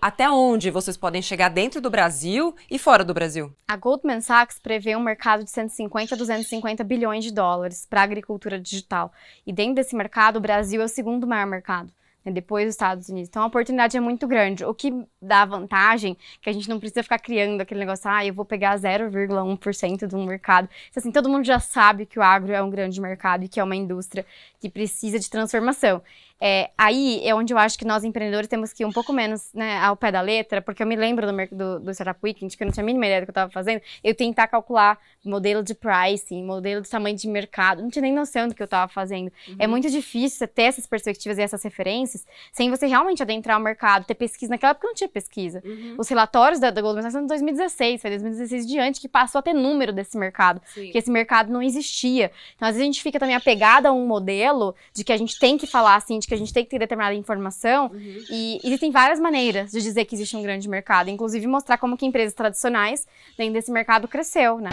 Até 0.00 0.30
onde 0.30 0.70
vocês 0.70 0.96
podem 0.96 1.20
chegar 1.20 1.50
dentro 1.50 1.80
do 1.80 1.90
Brasil 1.90 2.54
e 2.70 2.78
fora 2.78 3.04
do 3.04 3.12
Brasil? 3.12 3.52
A 3.68 3.76
Goldman 3.76 4.20
Sachs 4.22 4.58
prevê 4.58 4.96
um 4.96 5.02
mercado 5.02 5.44
de 5.44 5.50
150 5.50 6.14
a 6.14 6.18
250 6.18 6.82
bilhões 6.84 7.22
de 7.22 7.32
dólares 7.32 7.86
para 7.88 8.00
a 8.00 8.04
agricultura 8.04 8.58
digital. 8.58 9.12
E 9.46 9.52
dentro 9.52 9.74
desse 9.74 9.94
mercado, 9.94 10.36
o 10.36 10.40
Brasil 10.40 10.80
é 10.80 10.84
o 10.84 10.88
segundo 10.88 11.26
maior 11.26 11.46
mercado, 11.46 11.92
né, 12.24 12.32
depois 12.32 12.66
dos 12.66 12.74
Estados 12.74 13.08
Unidos. 13.08 13.28
Então 13.28 13.42
a 13.42 13.46
oportunidade 13.46 13.96
é 13.96 14.00
muito 14.00 14.26
grande. 14.26 14.64
O 14.64 14.74
que 14.74 14.92
dá 15.20 15.44
vantagem 15.44 16.12
é 16.12 16.42
que 16.42 16.50
a 16.50 16.52
gente 16.52 16.68
não 16.68 16.78
precisa 16.78 17.02
ficar 17.02 17.18
criando 17.18 17.60
aquele 17.60 17.80
negócio, 17.80 18.10
ah, 18.10 18.24
eu 18.24 18.34
vou 18.34 18.44
pegar 18.44 18.78
0,1% 18.78 20.06
de 20.06 20.16
um 20.16 20.24
mercado. 20.24 20.68
Então, 20.90 21.00
assim, 21.00 21.12
todo 21.12 21.28
mundo 21.28 21.44
já 21.44 21.58
sabe 21.58 22.06
que 22.06 22.18
o 22.18 22.22
agro 22.22 22.52
é 22.52 22.62
um 22.62 22.70
grande 22.70 23.00
mercado 23.00 23.44
e 23.44 23.48
que 23.48 23.60
é 23.60 23.64
uma 23.64 23.76
indústria 23.76 24.24
que 24.60 24.68
precisa 24.68 25.18
de 25.18 25.28
transformação. 25.28 26.02
É, 26.40 26.70
aí 26.78 27.20
é 27.24 27.34
onde 27.34 27.52
eu 27.52 27.58
acho 27.58 27.76
que 27.78 27.84
nós 27.84 28.04
empreendedores 28.04 28.48
temos 28.48 28.72
que 28.72 28.82
ir 28.82 28.86
um 28.86 28.92
pouco 28.92 29.12
menos 29.12 29.52
né, 29.52 29.78
ao 29.78 29.96
pé 29.96 30.12
da 30.12 30.20
letra, 30.20 30.62
porque 30.62 30.82
eu 30.82 30.86
me 30.86 30.94
lembro 30.94 31.26
do, 31.26 31.56
do, 31.56 31.80
do 31.80 31.90
Startup 31.90 32.18
Weekend, 32.22 32.56
que 32.56 32.62
eu 32.62 32.66
não 32.66 32.72
tinha 32.72 32.84
a 32.84 32.86
mínima 32.86 33.06
ideia 33.06 33.20
do 33.22 33.24
que 33.24 33.30
eu 33.30 33.32
estava 33.32 33.50
fazendo, 33.50 33.80
eu 34.04 34.14
tentar 34.14 34.46
calcular 34.46 34.98
modelo 35.24 35.62
de 35.62 35.74
pricing, 35.74 36.44
modelo 36.44 36.80
de 36.80 36.88
tamanho 36.88 37.16
de 37.16 37.26
mercado, 37.28 37.82
não 37.82 37.90
tinha 37.90 38.02
nem 38.02 38.12
noção 38.12 38.48
do 38.48 38.54
que 38.54 38.62
eu 38.62 38.66
estava 38.66 38.90
fazendo. 38.90 39.32
É 39.46 39.50
uhum. 39.50 39.56
É 39.58 39.66
muito 39.66 39.90
difícil 39.90 40.38
você 40.38 40.46
ter 40.46 40.62
essas 40.62 40.86
perspectivas 40.86 41.38
e 41.38 41.42
essas 41.42 41.62
referências 41.62 42.26
sem 42.52 42.70
você 42.70 42.86
realmente 42.86 43.22
adentrar 43.22 43.58
o 43.58 43.62
mercado, 43.62 44.04
ter 44.04 44.14
pesquisa. 44.14 44.50
Naquela 44.50 44.70
época 44.70 44.86
não 44.86 44.94
tinha 44.94 45.08
pesquisa. 45.08 45.62
Uhum. 45.64 45.96
Os 45.98 46.08
relatórios 46.08 46.60
da, 46.60 46.70
da 46.70 46.80
Goldman 46.80 47.02
Sachs 47.02 47.12
são 47.12 47.22
de 47.22 47.28
2016, 47.28 48.00
foi 48.00 48.10
2016 48.10 48.66
diante 48.66 49.00
que 49.00 49.08
passou 49.08 49.40
a 49.40 49.42
ter 49.42 49.52
número 49.52 49.92
desse 49.92 50.16
mercado, 50.16 50.60
Sim. 50.66 50.90
que 50.90 50.98
esse 50.98 51.10
mercado 51.10 51.52
não 51.52 51.62
existia. 51.62 52.30
Então, 52.56 52.68
às 52.68 52.74
vezes 52.74 52.82
a 52.82 52.86
gente 52.86 53.02
fica 53.02 53.18
também 53.18 53.34
apegada 53.34 53.88
a 53.88 53.92
um 53.92 54.06
modelo 54.06 54.74
de 54.92 55.04
que 55.04 55.12
a 55.12 55.16
gente 55.16 55.38
tem 55.38 55.58
que 55.58 55.66
falar 55.66 55.96
assim, 55.96 56.18
de 56.18 56.27
que 56.28 56.34
a 56.34 56.38
gente 56.38 56.52
tem 56.52 56.62
que 56.62 56.70
ter 56.70 56.78
determinada 56.78 57.14
informação, 57.14 57.86
uhum. 57.86 58.24
e 58.30 58.60
existem 58.62 58.90
várias 58.90 59.18
maneiras 59.18 59.70
de 59.70 59.80
dizer 59.80 60.04
que 60.04 60.14
existe 60.14 60.36
um 60.36 60.42
grande 60.42 60.68
mercado, 60.68 61.08
inclusive 61.08 61.46
mostrar 61.46 61.78
como 61.78 61.96
que 61.96 62.04
empresas 62.04 62.34
tradicionais 62.34 63.06
dentro 63.36 63.54
desse 63.54 63.72
mercado 63.72 64.06
cresceu, 64.06 64.58
né? 64.58 64.70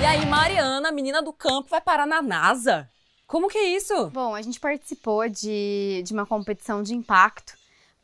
E 0.00 0.04
aí, 0.04 0.26
Mariana, 0.26 0.90
menina 0.90 1.22
do 1.22 1.32
campo, 1.32 1.68
vai 1.70 1.80
parar 1.80 2.06
na 2.06 2.20
NASA? 2.20 2.88
Como 3.26 3.48
que 3.48 3.58
é 3.58 3.76
isso? 3.76 4.10
Bom, 4.10 4.34
a 4.34 4.42
gente 4.42 4.60
participou 4.60 5.28
de, 5.28 6.02
de 6.04 6.12
uma 6.12 6.26
competição 6.26 6.82
de 6.82 6.94
impacto 6.94 7.55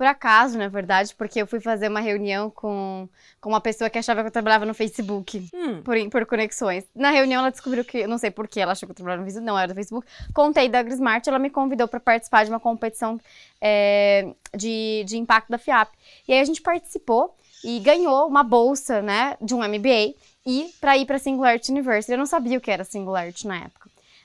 por 0.02 0.08
acaso, 0.08 0.58
na 0.58 0.66
verdade, 0.66 1.14
porque 1.14 1.40
eu 1.40 1.46
fui 1.46 1.60
fazer 1.60 1.86
uma 1.86 2.00
reunião 2.00 2.50
com, 2.50 3.08
com 3.40 3.48
uma 3.48 3.60
pessoa 3.60 3.88
que 3.88 3.96
achava 3.96 4.20
que 4.20 4.26
eu 4.26 4.32
trabalhava 4.32 4.66
no 4.66 4.74
Facebook, 4.74 5.48
hum. 5.54 5.80
por, 5.84 5.94
por 6.10 6.26
conexões. 6.26 6.84
Na 6.92 7.12
reunião, 7.12 7.38
ela 7.38 7.52
descobriu 7.52 7.84
que, 7.84 8.04
não 8.04 8.18
sei 8.18 8.28
porquê, 8.28 8.58
ela 8.58 8.72
achou 8.72 8.88
que 8.88 8.90
eu 8.90 8.96
trabalhava 8.96 9.20
no 9.20 9.26
Facebook, 9.26 9.46
não 9.46 9.56
era 9.56 9.68
do 9.68 9.76
Facebook. 9.76 10.04
Contei 10.34 10.68
da 10.68 10.80
AgriSmart, 10.80 11.24
ela 11.28 11.38
me 11.38 11.50
convidou 11.50 11.86
para 11.86 12.00
participar 12.00 12.42
de 12.42 12.50
uma 12.50 12.58
competição 12.58 13.20
é, 13.60 14.34
de, 14.56 15.04
de 15.06 15.18
impacto 15.18 15.48
da 15.50 15.56
FIAP. 15.56 15.92
E 16.26 16.32
aí 16.32 16.40
a 16.40 16.44
gente 16.44 16.60
participou 16.60 17.36
e 17.62 17.78
ganhou 17.78 18.26
uma 18.26 18.42
bolsa, 18.42 19.00
né, 19.00 19.36
de 19.40 19.54
um 19.54 19.58
MBA 19.58 20.14
e 20.44 20.68
para 20.80 20.98
ir 20.98 21.06
para 21.06 21.16
Singularity 21.16 21.70
University. 21.70 22.10
Eu 22.10 22.18
não 22.18 22.26
sabia 22.26 22.58
o 22.58 22.60
que 22.60 22.72
era 22.72 22.82
Singularity 22.82 23.46
na 23.46 23.58
época. 23.58 23.81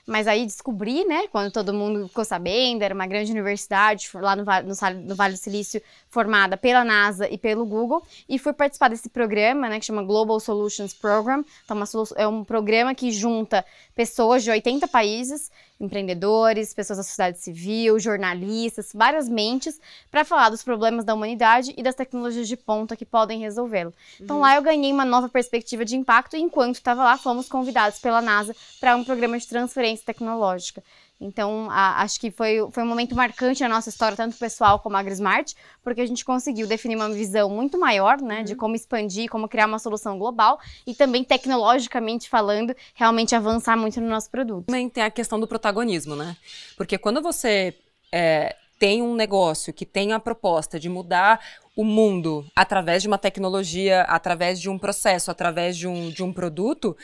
Mas 0.08 0.26
aí 0.26 0.46
descobri, 0.46 1.04
né, 1.04 1.28
quando 1.28 1.52
todo 1.52 1.74
mundo 1.74 2.08
ficou 2.08 2.24
sabendo, 2.24 2.82
era 2.82 2.94
uma 2.94 3.06
grande 3.06 3.30
universidade 3.30 4.08
lá 4.14 4.34
no, 4.34 4.42
no, 4.42 5.04
no, 5.04 5.14
Vale 5.14 5.34
do 5.34 5.38
Silício, 5.38 5.82
formada 6.08 6.56
pela 6.56 6.82
NASA 6.82 7.28
e 7.28 7.36
pelo 7.36 7.66
Google, 7.66 8.02
e 8.26 8.38
fui 8.38 8.54
participar 8.54 8.88
desse 8.88 9.10
programa, 9.10 9.68
né, 9.68 9.78
que 9.78 9.84
chama 9.84 10.02
Global 10.02 10.40
Solutions 10.40 10.94
Program. 10.94 11.44
Então, 11.62 11.76
uma, 11.76 11.84
é 12.16 12.26
um 12.26 12.42
programa 12.42 12.94
que 12.94 13.12
junta 13.12 13.62
pessoas 13.94 14.42
de 14.42 14.50
80 14.50 14.88
países 14.88 15.50
empreendedores, 15.80 16.74
pessoas 16.74 16.96
da 16.96 17.02
sociedade 17.02 17.38
civil, 17.38 17.98
jornalistas, 18.00 18.90
várias 18.92 19.28
mentes, 19.28 19.80
para 20.10 20.24
falar 20.24 20.50
dos 20.50 20.62
problemas 20.62 21.04
da 21.04 21.14
humanidade 21.14 21.72
e 21.76 21.82
das 21.82 21.94
tecnologias 21.94 22.48
de 22.48 22.56
ponta 22.56 22.96
que 22.96 23.04
podem 23.04 23.38
resolvê-lo. 23.40 23.94
Então 24.20 24.36
uhum. 24.36 24.42
lá 24.42 24.56
eu 24.56 24.62
ganhei 24.62 24.92
uma 24.92 25.04
nova 25.04 25.28
perspectiva 25.28 25.84
de 25.84 25.96
impacto 25.96 26.36
e 26.36 26.40
enquanto 26.40 26.76
estava 26.76 27.04
lá, 27.04 27.16
fomos 27.16 27.48
convidados 27.48 27.98
pela 28.00 28.20
NASA 28.20 28.54
para 28.80 28.96
um 28.96 29.04
programa 29.04 29.38
de 29.38 29.46
transferência 29.46 29.97
tecnológica. 30.04 30.82
Então, 31.20 31.68
a, 31.70 32.02
acho 32.02 32.20
que 32.20 32.30
foi, 32.30 32.58
foi 32.70 32.82
um 32.82 32.86
momento 32.86 33.14
marcante 33.14 33.62
na 33.62 33.68
nossa 33.68 33.88
história, 33.88 34.16
tanto 34.16 34.36
pessoal 34.36 34.78
como 34.78 34.96
AgriSmart, 34.96 35.54
porque 35.82 36.00
a 36.00 36.06
gente 36.06 36.24
conseguiu 36.24 36.66
definir 36.66 36.96
uma 36.96 37.10
visão 37.10 37.50
muito 37.50 37.78
maior, 37.78 38.20
né, 38.20 38.38
uhum. 38.38 38.44
de 38.44 38.54
como 38.54 38.76
expandir, 38.76 39.28
como 39.28 39.48
criar 39.48 39.66
uma 39.66 39.78
solução 39.78 40.18
global 40.18 40.60
e 40.86 40.94
também 40.94 41.24
tecnologicamente 41.24 42.28
falando, 42.28 42.74
realmente 42.94 43.34
avançar 43.34 43.76
muito 43.76 44.00
no 44.00 44.08
nosso 44.08 44.30
produto. 44.30 44.66
Também 44.66 44.88
tem 44.88 45.02
a 45.02 45.10
questão 45.10 45.40
do 45.40 45.48
protagonismo, 45.48 46.14
né? 46.14 46.36
Porque 46.76 46.96
quando 46.96 47.20
você 47.20 47.74
é, 48.12 48.54
tem 48.78 49.02
um 49.02 49.14
negócio 49.14 49.72
que 49.72 49.84
tem 49.84 50.12
a 50.12 50.20
proposta 50.20 50.78
de 50.78 50.88
mudar 50.88 51.40
o 51.74 51.84
mundo 51.84 52.46
através 52.54 53.02
de 53.02 53.08
uma 53.08 53.18
tecnologia, 53.18 54.02
através 54.02 54.60
de 54.60 54.70
um 54.70 54.78
processo, 54.78 55.30
através 55.30 55.76
de 55.76 55.86
um, 55.86 56.10
de 56.10 56.22
um 56.22 56.32
produto, 56.32 56.96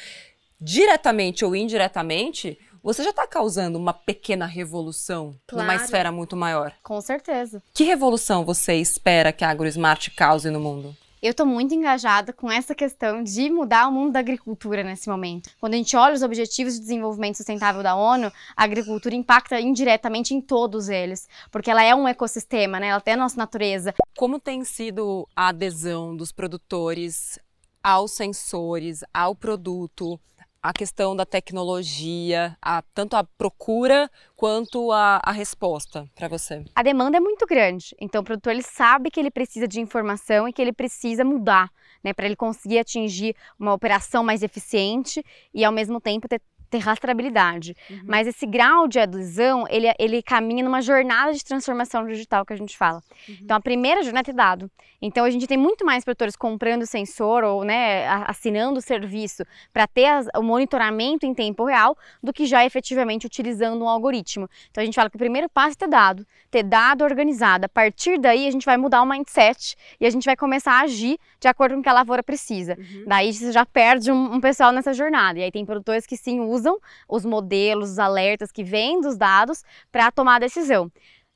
diretamente 0.61 1.45
ou 1.45 1.55
indiretamente, 1.55 2.59
você 2.85 3.03
já 3.03 3.11
está 3.11 3.27
causando 3.27 3.79
uma 3.79 3.95
pequena 3.95 4.45
revolução 4.45 5.35
claro. 5.47 5.67
numa 5.67 5.83
esfera 5.83 6.13
muito 6.13 6.37
maior. 6.37 6.71
Com 6.83 7.01
certeza. 7.01 7.63
Que 7.73 7.83
revolução 7.83 8.45
você 8.45 8.75
espera 8.75 9.33
que 9.33 9.43
a 9.43 9.49
AgroSmart 9.49 10.11
cause 10.15 10.51
no 10.51 10.61
mundo? 10.61 10.95
Eu 11.23 11.31
estou 11.31 11.47
muito 11.47 11.75
engajada 11.75 12.35
com 12.35 12.53
essa 12.53 12.75
questão 12.75 13.23
de 13.23 13.49
mudar 13.49 13.89
o 13.89 13.91
mundo 13.91 14.13
da 14.13 14.19
agricultura 14.19 14.85
nesse 14.85 15.09
momento. 15.09 15.49
Quando 15.59 15.73
a 15.73 15.79
gente 15.79 15.97
olha 15.97 16.15
os 16.15 16.23
Objetivos 16.23 16.75
de 16.75 16.81
Desenvolvimento 16.81 17.37
Sustentável 17.37 17.83
da 17.83 17.97
ONU, 17.97 18.31
a 18.55 18.63
agricultura 18.63 19.15
impacta 19.15 19.59
indiretamente 19.59 20.35
em 20.35 20.43
todos 20.43 20.91
eles, 20.91 21.27
porque 21.51 21.71
ela 21.71 21.83
é 21.83 21.95
um 21.95 22.07
ecossistema, 22.07 22.79
né? 22.79 22.89
Ela 22.89 23.01
tem 23.01 23.15
a 23.15 23.17
nossa 23.17 23.39
natureza. 23.39 23.95
Como 24.15 24.39
tem 24.39 24.63
sido 24.63 25.27
a 25.35 25.49
adesão 25.49 26.15
dos 26.15 26.31
produtores 26.31 27.39
aos 27.83 28.13
sensores, 28.13 29.03
ao 29.15 29.35
produto? 29.35 30.21
A 30.65 30.73
questão 30.73 31.15
da 31.15 31.27
tecnologia, 31.27 32.57
a, 32.63 32.81
tanto 32.95 33.17
a 33.17 33.23
procura 33.23 34.11
quanto 34.35 34.91
a, 34.93 35.21
a 35.23 35.31
resposta 35.31 36.09
para 36.15 36.27
você? 36.27 36.65
A 36.75 36.83
demanda 36.83 37.19
é 37.19 37.21
muito 37.21 37.45
grande, 37.45 37.95
então 38.01 38.23
o 38.23 38.25
produtor 38.25 38.51
ele 38.51 38.63
sabe 38.63 39.11
que 39.11 39.21
ele 39.21 39.31
precisa 39.31 39.69
de 39.69 39.79
informação 39.79 40.49
e 40.49 40.55
que 40.55 40.63
ele 40.63 40.73
precisa 40.73 41.23
mudar, 41.23 41.71
né, 42.03 42.15
para 42.15 42.25
ele 42.25 42.35
conseguir 42.35 42.79
atingir 42.79 43.37
uma 43.59 43.75
operação 43.75 44.25
mais 44.25 44.43
eficiente 44.43 45.23
e 45.53 45.63
ao 45.63 45.71
mesmo 45.71 46.01
tempo 46.01 46.27
ter 46.27 46.41
ter 46.75 46.79
rastreabilidade. 46.79 47.77
Uhum. 47.89 48.01
Mas 48.05 48.27
esse 48.27 48.45
grau 48.45 48.89
de 48.89 48.99
adesão, 48.99 49.65
ele, 49.71 49.87
ele 49.97 50.21
caminha 50.21 50.65
numa 50.65 50.83
jornada 50.83 51.33
de 51.33 51.45
transformação 51.45 52.05
digital 52.05 52.45
que 52.45 52.53
a 52.53 52.57
gente 52.57 52.77
fala. 52.77 53.01
Uhum. 53.29 53.37
Então, 53.43 53.57
a 53.57 53.61
primeira 53.61 54.03
jornada 54.03 54.29
é 54.29 54.33
ter 54.33 54.37
dado. 54.37 54.69
Então, 55.01 55.25
a 55.25 55.31
gente 55.31 55.47
tem 55.47 55.59
muito 55.59 55.85
mais 55.85 56.03
produtores 56.03 56.35
comprando 56.35 56.87
sensor 56.87 57.45
ou 57.45 57.63
né, 57.63 58.07
assinando 58.27 58.79
o 58.79 58.83
serviço 58.83 59.45
para 59.73 59.87
ter 59.87 60.07
as, 60.07 60.27
o 60.35 60.43
monitoramento 60.43 61.27
em 61.27 61.35
tempo 61.35 61.65
real 61.65 61.97
do 62.23 62.33
que 62.33 62.47
já 62.47 62.65
efetivamente 62.65 63.27
utilizando 63.27 63.85
um 63.85 63.89
algoritmo. 63.89 64.49
Então, 64.71 64.81
a 64.83 64.85
gente 64.85 64.95
fala 64.95 65.11
que 65.11 65.17
o 65.17 65.19
primeiro 65.19 65.49
passo 65.49 65.73
é 65.75 65.81
ter 65.81 65.89
dado, 65.89 66.27
ter 66.51 66.63
dado 66.63 67.05
organizado. 67.05 67.67
A 67.67 67.69
partir 67.69 68.19
daí, 68.19 68.49
a 68.49 68.51
gente 68.51 68.65
vai 68.65 68.79
mudar 68.79 69.03
o 69.03 69.07
mindset 69.07 69.77
e 70.01 70.07
a 70.07 70.11
gente 70.11 70.25
vai 70.25 70.37
começar 70.37 70.73
a 70.73 70.81
agir 70.85 71.19
de 71.39 71.47
acordo 71.47 71.75
com 71.75 71.81
o 71.81 71.83
que 71.83 71.89
a 71.89 71.93
lavoura 71.93 72.23
precisa. 72.23 72.75
Uhum. 72.79 73.05
Daí, 73.07 73.33
você 73.33 73.53
já 73.53 73.67
perde 73.67 74.11
um, 74.11 74.35
um 74.35 74.41
pessoal 74.41 74.73
nessa 74.73 74.95
jornada. 74.95 75.39
E 75.39 75.43
aí, 75.43 75.53
tem 75.53 75.67
produtores 75.67 76.07
que 76.07 76.17
sim 76.17 76.41
usam 76.41 76.64
usam 76.65 76.79
os 77.09 77.25
modelos, 77.25 77.91
os 77.91 77.99
alertas 77.99 78.51
que 78.51 78.65
vêm 78.65 79.01
dos 79.01 79.17
dados 79.17 79.63
para 79.93 80.11
tomar 80.11 80.37
a 80.37 80.41
decisão. 80.41 80.91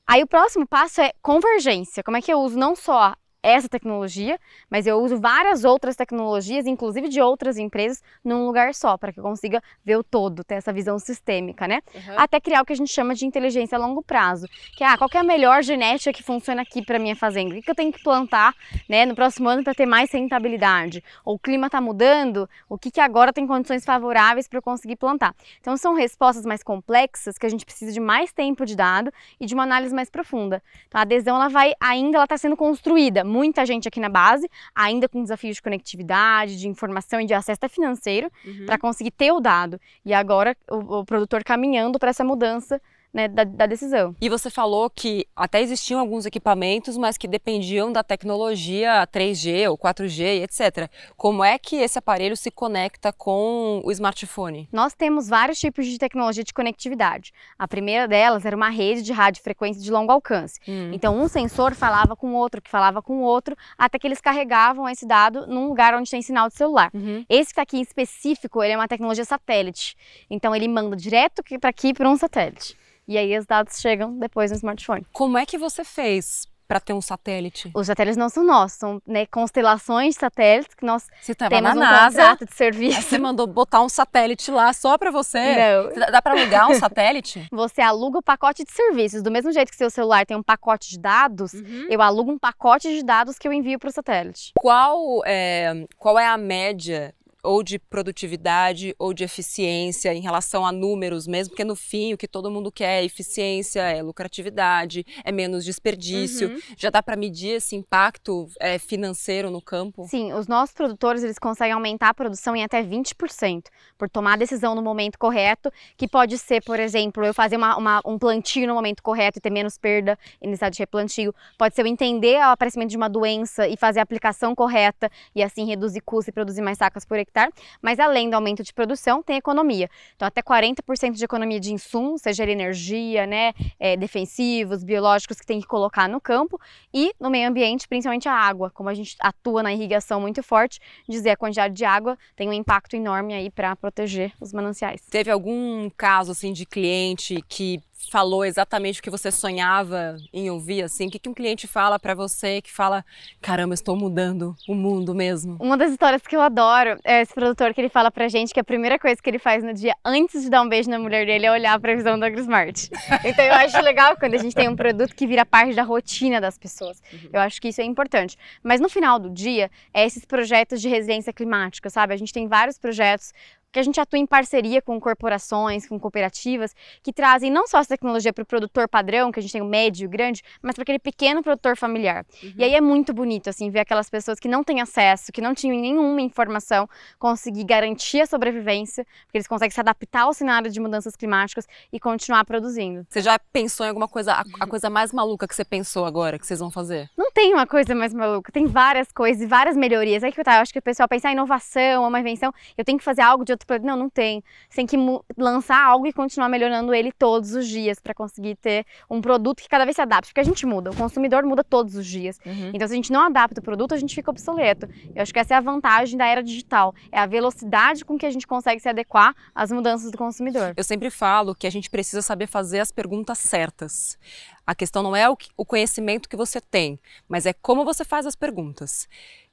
Aí 0.07 0.23
o 0.23 0.27
próximo 0.27 0.67
passo 0.67 1.03
é 1.03 1.13
convergência. 1.21 2.03
Como 2.03 2.17
é 2.17 2.23
que 2.23 2.33
eu 2.33 2.41
uso 2.41 2.59
não 2.59 2.75
só 2.75 3.15
essa 3.43 3.69
tecnologia, 3.69 4.39
mas 4.69 4.87
eu 4.87 4.99
uso 4.99 5.19
várias 5.19 5.65
outras 5.65 5.95
tecnologias, 5.95 6.67
inclusive 6.67 7.09
de 7.09 7.21
outras 7.21 7.57
empresas, 7.57 8.03
num 8.25 8.47
lugar 8.47 8.75
só, 8.75 8.97
para 8.97 9.13
que 9.13 9.21
eu 9.21 9.23
consiga 9.25 9.63
ver 9.85 9.97
o 9.97 10.03
todo, 10.03 10.43
ter 10.43 10.57
essa 10.57 10.73
visão 10.73 10.99
sistêmica, 10.99 11.69
né? 11.69 11.81
Uhum. 11.95 12.15
Até 12.17 12.41
criar 12.41 12.63
o 12.63 12.65
que 12.65 12.73
a 12.73 12.77
gente 12.77 12.93
chama 12.93 13.15
de 13.15 13.25
inteligência 13.25 13.77
a 13.77 13.81
longo 13.81 14.03
prazo, 14.03 14.47
que 14.77 14.83
é, 14.83 14.89
ah, 14.89 14.99
qual 14.99 15.09
que 15.09 15.17
é 15.17 15.21
a 15.21 15.25
melhor 15.25 15.63
genética 15.63 16.13
que 16.13 16.23
funciona 16.23 16.63
aqui 16.63 16.85
para 16.85 16.99
minha 16.99 17.15
fazenda? 17.15 17.55
O 17.55 17.63
que, 17.63 17.71
eu 17.71 17.75
tenho 17.75 17.93
que 17.93 18.03
plantar, 18.03 18.55
né, 18.89 19.07
no 19.07 19.15
próximo 19.15 19.49
ano 19.49 19.63
para 19.63 19.75
ter 19.75 19.87
mais 19.87 20.11
rentabilidade? 20.11 21.03
Ou 21.25 21.37
o 21.37 21.39
clima 21.39 21.67
está 21.67 21.81
mudando, 21.81 22.49
o 22.69 22.77
que, 22.77 22.91
que 22.91 23.01
agora 23.01 23.33
tem 23.33 23.47
condições 23.47 23.85
favoráveis 23.85 24.49
para 24.49 24.59
eu 24.59 24.63
conseguir 24.63 24.97
plantar? 24.97 25.35
Então 25.61 25.77
são 25.77 25.95
respostas 25.95 26.45
mais 26.45 26.63
complexas 26.63 27.39
que 27.39 27.47
a 27.47 27.49
gente 27.49 27.65
precisa 27.65 27.93
de 27.93 28.01
mais 28.01 28.33
tempo 28.33 28.67
de 28.67 28.75
dado 28.75 29.13
e 29.39 29.47
de 29.47 29.55
uma 29.55 29.63
análise 29.63 29.95
mais 29.95 30.11
profunda. 30.11 30.63
Então 30.89 30.99
a 30.99 31.03
adesão 31.03 31.37
ela 31.37 31.49
vai 31.49 31.73
ainda 31.81 32.17
ela 32.17 32.25
está 32.25 32.37
sendo 32.37 32.57
construída 32.57 33.25
muita 33.39 33.65
gente 33.65 33.87
aqui 33.87 34.01
na 34.01 34.09
base, 34.09 34.49
ainda 34.75 35.09
com 35.09 35.23
desafios 35.23 35.57
de 35.57 35.63
conectividade, 35.63 36.59
de 36.59 36.67
informação 36.67 37.21
e 37.21 37.25
de 37.25 37.35
acesso 37.35 37.59
até 37.59 37.69
financeiro, 37.69 38.29
uhum. 38.45 38.67
para 38.67 38.77
conseguir 38.79 39.13
ter 39.13 39.31
o 39.31 39.41
dado. 39.41 39.81
E 40.05 40.13
agora 40.13 40.57
o, 40.69 40.99
o 40.99 41.05
produtor 41.05 41.45
caminhando 41.45 41.99
para 41.99 42.11
essa 42.11 42.25
mudança 42.25 42.81
né, 43.13 43.29
da, 43.29 43.45
da, 43.45 43.67
decisão. 43.67 44.15
E 44.21 44.29
você 44.29 44.51
falou 44.51 44.91
que 44.91 45.27
até 45.35 45.61
existiam 45.61 46.01
alguns 46.01 46.27
equipamentos, 46.27 46.97
mas 46.97 47.17
que 47.17 47.27
dependiam 47.27 47.91
da 47.93 48.03
tecnologia 48.03 49.07
3G 49.07 49.71
ou 49.71 49.79
4G, 49.79 50.43
etc. 50.43 50.91
Como 51.17 51.43
é 51.43 51.59
que 51.59 51.77
esse 51.77 51.99
aparelho 51.99 52.37
se 52.37 52.51
conecta 52.51 53.13
com 53.13 53.81
o 53.85 53.91
smartphone? 53.91 54.69
Nós 54.73 54.95
temos 54.95 55.29
vários 55.29 55.59
tipos 55.59 55.87
de 55.87 55.99
tecnologia 55.99 56.45
de 56.45 56.53
conectividade. 56.53 57.33
A 57.59 57.67
primeira 57.67 58.07
delas 58.07 58.45
era 58.45 58.57
uma 58.57 58.69
rede 58.69 59.03
de 59.03 59.13
radiofrequência 59.13 59.83
de 59.83 59.91
longo 59.91 60.13
alcance. 60.13 60.61
Hum. 60.69 60.91
Então, 60.93 61.19
um 61.19 61.29
sensor 61.29 61.75
falava 61.75 62.15
com 62.15 62.33
o 62.33 62.35
outro, 62.35 62.61
que 62.61 62.71
falava 62.71 63.03
com 63.03 63.19
o 63.19 63.23
outro, 63.23 63.57
até 63.77 63.99
que 63.99 64.07
eles 64.07 64.21
carregavam 64.21 64.89
esse 64.89 65.07
dado 65.07 65.47
num 65.47 65.69
lugar 65.69 65.95
onde 65.95 66.11
tem 66.11 66.23
sinal 66.23 66.49
de 66.49 66.55
celular. 66.55 66.91
Uhum. 66.93 67.25
Esse 67.29 67.47
que 67.47 67.53
está 67.53 67.63
aqui 67.63 67.79
em 67.79 67.83
específico, 67.83 68.63
ele 68.63 68.75
é 68.75 68.77
uma 68.77 68.89
tecnologia 68.89 69.25
satélite. 69.25 69.97
Então, 70.31 70.55
ele 70.55 70.69
manda 70.69 70.97
direto 70.97 71.43
para 71.61 71.71
aqui 71.71 71.95
para 71.95 72.09
um 72.09 72.17
satélite. 72.17 72.77
E 73.09 73.17
aí 73.17 73.37
os 73.39 73.47
dados 73.47 73.81
chegam 73.81 74.19
depois 74.19 74.51
no 74.51 74.57
smartphone. 74.59 75.07
Como 75.13 75.39
é 75.39 75.47
que 75.47 75.57
você 75.57 75.83
fez 75.83 76.47
para 76.69 76.79
ter 76.79 76.93
um 76.93 77.01
satélite? 77.01 77.71
Os 77.75 77.87
satélites 77.87 78.19
não 78.19 78.29
são 78.29 78.45
nossos, 78.45 78.77
são 78.79 79.01
né, 79.07 79.25
constelações 79.25 80.15
de 80.15 80.21
satélites 80.21 80.75
que 80.75 80.85
nós 80.85 81.07
Você 81.19 81.35
tava 81.35 81.49
temos 81.49 81.71
na 81.71 81.75
um 81.75 81.79
NASA, 81.81 82.19
contrato 82.21 82.45
de 82.47 82.55
serviço. 82.55 83.01
você 83.01 83.17
mandou 83.19 83.47
botar 83.47 83.81
um 83.81 83.89
satélite 83.89 84.51
lá 84.51 84.71
só 84.75 84.99
para 84.99 85.11
você? 85.11 85.39
Não. 85.39 86.11
Dá- 86.13 86.21
para 86.21 86.39
alugar 86.39 86.69
um 86.71 86.75
satélite? 86.79 87.49
Você 87.51 87.81
aluga 87.81 88.19
o 88.19 88.23
pacote 88.23 88.65
de 88.65 88.71
serviços. 88.71 89.23
Do 89.23 89.31
mesmo 89.31 89.51
jeito 89.51 89.71
que 89.71 89.79
seu 89.79 89.89
celular 89.89 90.27
tem 90.27 90.37
um 90.37 90.43
pacote 90.43 90.91
de 90.91 90.99
dados, 90.99 91.53
eu 91.89 92.03
alugo 92.03 92.31
um 92.33 92.39
pacote 92.39 92.91
de 92.95 93.03
dados 93.03 93.39
que 93.39 93.49
eu 93.49 93.53
envio 93.55 93.79
para 93.79 93.89
o 93.89 93.93
satélite. 93.93 94.53
Qual 94.61 95.23
é, 95.25 95.87
qual 95.97 96.19
é 96.19 96.27
a 96.27 96.37
média 96.37 97.15
ou 97.43 97.63
de 97.63 97.79
produtividade 97.79 98.95
ou 98.99 99.15
de 99.15 99.25
eficiência 99.25 100.13
em 100.13 100.21
relação 100.21 100.67
a 100.67 100.73
números 100.73 101.27
mesmo? 101.27 101.51
Porque 101.51 101.65
no 101.65 101.77
fim 101.77 102.13
o 102.13 102.19
que 102.19 102.27
todo 102.27 102.51
mundo 102.51 102.71
quer 102.73 103.03
é 103.03 103.05
eficiência, 103.05 103.81
é 103.83 104.03
lucratividade, 104.03 105.05
é 105.25 105.31
menos 105.31 105.65
desperdício. 105.65 106.49
Uhum. 106.51 106.61
Já 106.77 106.91
dá 106.91 107.03
para 107.03 107.17
medir 107.17 107.57
esse 107.57 107.77
impacto 107.77 108.49
é, 108.61 108.79
financeiro 108.79 109.51
no 109.51 109.63
campo? 109.63 110.07
Sim, 110.09 110.33
os 110.33 110.47
nossos 110.47 110.75
produtores 110.75 111.23
eles 111.23 111.39
conseguem 111.39 111.73
aumentar 111.73 112.09
a 112.11 112.15
produção 112.15 112.57
em 112.57 112.65
até 112.65 112.83
20% 112.83 113.65
por 113.97 114.09
tomar 114.09 114.35
a 114.35 114.37
decisão 114.37 114.75
no 114.75 114.83
momento 114.83 115.19
correto, 115.19 115.71
que 115.97 116.09
pode 116.09 116.39
ser, 116.39 116.63
por 116.63 116.79
exemplo, 116.79 117.25
eu 117.25 117.35
fazer 117.35 117.57
uma- 117.57 117.77
uma- 117.77 118.01
um 118.05 118.19
plantio 118.19 118.67
no 118.67 118.75
momento 118.75 119.03
correto 119.03 119.39
e 119.39 119.41
ter 119.41 119.51
menos 119.51 119.77
perda 119.79 120.19
em 120.41 120.47
necessidade 120.47 120.77
de 120.77 120.83
replantio. 120.83 121.35
Pode 121.57 121.75
ser 121.75 121.83
eu 121.83 121.87
entender 121.87 122.39
o 122.39 122.51
aparecimento 122.51 122.91
de 122.91 122.97
uma 122.97 123.09
doença 123.09 123.67
e 123.69 123.77
fazer 123.77 124.01
a 124.01 124.03
aplicação 124.03 124.55
correta 124.55 125.11
e 125.35 125.43
assim 125.43 125.65
reduzir 125.67 126.01
custo 126.01 126.31
e 126.31 126.33
produzir 126.33 126.63
mais 126.63 126.79
sacas 126.79 127.05
por 127.05 127.19
hectare. 127.29 127.53
Mas 127.81 127.99
além 127.99 128.29
do 128.29 128.35
aumento 128.35 128.63
de 128.63 128.73
produção, 128.73 129.23
tem 129.23 129.37
economia. 129.37 129.89
Então, 130.17 130.27
até 130.27 130.43
40% 130.43 131.13
de 131.13 131.25
economia 131.25 131.61
de 131.61 131.73
insumos, 131.73 132.23
seja 132.23 132.43
ele 132.43 132.53
energia, 132.53 133.27
né, 133.27 133.53
é, 133.79 133.97
defensivos, 133.97 134.83
biológicos 134.83 135.39
que 135.39 135.47
tem 135.47 135.61
que 135.61 135.67
colocar 135.67 136.09
no 136.09 136.21
campo 136.21 136.61
e 136.93 137.13
no 137.21 137.31
meio 137.31 137.49
ambiente, 137.49 137.87
principalmente 137.87 138.29
a 138.29 138.33
água. 138.33 138.71
Como 138.71 138.89
a 138.89 138.95
gente 138.95 139.17
atua 139.21 139.63
na 139.63 139.73
irrigação 139.73 140.21
muito 140.21 140.43
forte, 140.43 140.81
dizer 141.09 141.31
a 141.31 141.37
quantidade 141.37 141.75
de 141.75 141.85
água 141.85 142.19
tem 142.35 142.49
um 142.49 142.53
impacto 142.53 142.95
enorme 142.95 143.35
aí 143.35 143.51
para 143.51 143.77
proteger 143.77 144.33
os 144.41 144.53
mananciais. 144.53 145.03
Teve 145.11 145.31
algum 145.31 145.89
caso 145.91 146.33
assim 146.33 146.53
de 146.53 146.65
cliente 146.65 147.43
que 147.49 147.81
falou 148.11 148.45
exatamente 148.45 149.01
o 149.01 149.03
que 149.03 149.11
você 149.11 149.31
sonhava 149.31 150.17
em 150.33 150.51
ouvir 150.51 150.83
assim? 150.83 151.09
O 151.09 151.11
que, 151.11 151.19
que 151.19 151.29
um 151.29 151.35
cliente 151.35 151.67
fala 151.67 151.99
para 151.99 152.15
você 152.15 152.63
que 152.63 152.71
fala, 152.71 153.05
caramba, 153.41 153.75
estou 153.75 153.97
mudando 153.97 154.55
o 154.69 154.75
mundo 154.75 155.15
mesmo? 155.15 155.57
Uma 155.61 155.77
das 155.77 155.91
histórias 155.91 156.23
que 156.23 156.37
eu 156.37 156.41
adoro 156.41 156.99
é 157.05 157.23
esse 157.23 157.35
produtor 157.35 157.75
que 157.75 157.81
ele 157.81 157.89
fala 157.89 158.11
pra 158.11 158.29
gente 158.29 158.55
que 158.55 158.61
a 158.61 158.65
primeira 158.65 158.99
coisa 158.99 159.21
que 159.21 159.29
ele 159.29 159.39
faz 159.39 159.65
no 159.65 159.75
dia 159.75 159.95
antes 160.05 160.43
de 160.43 160.51
dar 160.51 160.63
um 160.63 160.69
beijo 160.69 160.89
na 160.89 160.99
mulher 160.99 161.27
dele 161.27 161.47
é 161.47 161.53
olhar 161.53 161.75
a 161.75 161.81
previsão 161.81 162.19
do 162.19 162.25
AgroSmart. 162.25 162.89
Então 163.25 163.45
eu 163.45 163.55
acho 163.55 163.81
legal 163.83 164.17
quando 164.17 164.35
a 164.35 164.39
gente 164.39 164.55
tem 164.55 164.69
um 164.69 164.77
produto 164.77 165.15
que 165.15 165.27
vira 165.27 165.45
parte 165.45 165.75
da 165.75 165.83
rotina 165.83 166.41
das 166.41 166.57
pessoas. 166.57 167.03
Eu 167.33 167.41
acho 167.41 167.61
que 167.61 167.69
isso 167.69 167.81
é 167.81 167.85
importante. 167.85 168.37
Mas 168.63 168.81
no 168.81 168.89
final 168.89 169.19
do 169.19 169.29
dia, 169.29 169.71
é 169.93 170.07
esses 170.07 170.25
projetos 170.25 170.81
de 170.81 170.89
resiliência 170.89 171.33
climática, 171.33 171.91
sabe? 171.91 172.15
A 172.15 172.17
gente 172.17 172.33
tem 172.33 172.47
vários 172.47 172.79
projetos 172.79 173.33
que 173.73 173.79
a 173.79 173.83
gente 173.83 174.01
atua 174.01 174.19
em 174.19 174.27
parceria 174.27 174.81
com 174.81 174.99
corporações, 175.01 175.87
com 175.87 175.99
cooperativas, 175.99 176.75
que 177.03 177.13
trazem 177.13 177.51
não 177.51 177.67
só 177.67 177.79
essa 177.79 177.91
tecnologia 177.91 178.33
para 178.33 178.43
o 178.43 178.47
produtor 178.47 178.89
padrão, 178.89 179.31
que 179.31 179.39
a 179.39 179.43
gente 179.43 179.53
tem 179.53 179.63
o 179.63 179.67
médio 179.67 180.09
o 180.09 180.11
grande, 180.11 180.43
mas 180.63 180.75
para 180.75 180.83
aquele 180.83 180.99
pequeno 180.99 181.43
produtor 181.43 181.77
familiar. 181.77 182.25
E 182.57 182.65
aí 182.65 182.75
é 182.75 182.81
muito 182.81 183.13
bonito, 183.13 183.51
assim, 183.51 183.71
ver 183.71 183.81
aquelas 183.81 184.09
pessoas 184.09 184.39
que 184.39 184.49
não 184.49 184.65
têm 184.65 184.81
acesso, 184.81 185.31
que 185.33 185.41
não 185.41 185.55
tinham 185.55 185.79
nenhuma 185.79 186.21
informação, 186.21 186.89
conseguir 187.19 187.65
garantir 187.65 188.21
a 188.21 188.27
sobrevivência, 188.27 189.05
porque 189.25 189.39
eles 189.39 189.47
conseguem 189.47 189.71
se 189.71 189.81
adaptar 189.81 190.23
ao 190.23 190.33
cenário 190.33 190.71
de 190.71 190.81
mudanças 190.81 191.15
climáticas 191.15 191.67
e 191.93 192.01
continuar 192.01 192.45
produzindo. 192.45 193.07
Você 193.09 193.21
já 193.21 193.39
pensou 193.53 193.85
em 193.85 193.91
alguma 193.91 194.09
coisa, 194.09 194.33
a, 194.33 194.45
a 194.61 194.67
coisa 194.67 194.89
mais 194.89 195.13
maluca 195.13 195.47
que 195.47 195.55
você 195.55 195.65
pensou 195.65 196.05
agora 196.05 196.39
que 196.39 196.47
vocês 196.47 196.61
vão 196.61 196.71
fazer? 196.71 197.11
Não 197.17 197.31
tem 197.31 197.53
uma 197.53 197.67
coisa 197.67 197.95
mais 197.95 198.15
maluca, 198.15 198.51
tem 198.51 198.67
várias 198.67 199.11
coisas 199.13 199.43
e 199.43 199.47
várias 199.47 199.77
melhorias. 199.77 200.25
Aí 200.25 200.33
que 200.33 200.43
tá, 200.43 200.57
eu 200.57 200.63
acho 200.63 200.73
que 200.73 200.79
o 200.79 200.83
pessoal 200.83 201.09
pensa, 201.09 201.29
ah, 201.29 201.33
inovação, 201.33 202.07
uma 202.07 202.21
invenção, 202.21 202.53
eu 202.77 202.85
tenho 202.85 202.99
que 202.99 203.05
fazer 203.05 203.23
algo 203.23 203.45
de 203.45 203.58
planeta. 203.67 203.87
Não, 203.87 203.97
não 203.97 204.11
tem. 204.11 204.43
Você 204.69 204.77
tem 204.77 204.87
que 204.87 204.97
lançar 205.37 205.83
algo 205.85 206.07
e 206.07 206.13
continuar 206.13 206.49
melhorando 206.49 206.93
ele 206.95 207.13
todos 207.13 207.53
os 207.55 207.67
dias 207.69 207.99
para 208.01 208.15
conseguir 208.15 208.57
ter 208.57 208.85
um 209.11 209.21
produto 209.21 209.61
que 209.63 209.69
cada 209.69 209.85
vez 209.85 209.95
se 209.97 210.03
adapte. 210.03 210.31
Porque 210.31 210.41
a 210.41 210.45
gente 210.45 210.65
muda, 210.67 210.91
o 210.91 210.97
consumidor 210.97 211.45
muda 211.45 211.63
todos 211.65 211.95
os 211.95 212.07
dias. 212.07 212.39
Então, 212.75 212.87
se 212.89 212.93
a 212.95 212.97
gente 212.97 213.13
não 213.13 213.21
adapta 213.23 213.61
o 213.61 213.63
produto, 213.65 213.93
a 213.95 213.97
gente 213.97 214.15
fica 214.15 214.31
obsoleto. 214.31 214.89
Eu 215.15 215.23
acho 215.23 215.33
que 215.33 215.39
essa 215.39 215.55
é 215.55 215.57
a 215.57 215.61
vantagem 215.61 216.17
da 216.19 216.27
era 216.27 216.43
digital. 216.43 216.95
É 217.13 217.19
a 217.19 217.27
velocidade 217.27 218.05
com 218.05 218.17
que 218.19 218.27
a 218.27 218.31
gente 218.31 218.47
consegue 218.47 218.81
se 218.81 218.89
adequar 218.89 219.35
às 219.55 219.71
mudanças 219.73 220.11
do 220.11 220.19
consumidor. 220.19 220.75
Eu 220.77 220.85
sempre 220.85 221.11
falo 221.11 221.55
que 221.55 221.67
a 221.67 221.71
gente 221.71 221.89
precisa 221.91 222.23
saber 222.23 222.47
fazer 222.47 222.81
as 222.81 222.91
perguntas 222.93 223.39
certas. 223.39 224.19
A 224.67 224.75
questão 224.75 225.03
não 225.03 225.17
é 225.17 225.29
o, 225.29 225.37
que- 225.37 225.49
o 225.57 225.65
conhecimento 225.65 226.29
que 226.29 226.37
você 226.37 226.61
tem, 226.61 226.99
mas 227.29 227.47
é 227.47 227.53
como 227.53 227.85
você 227.85 228.05
faz 228.05 228.27
as 228.27 228.37
perguntas. 228.37 229.09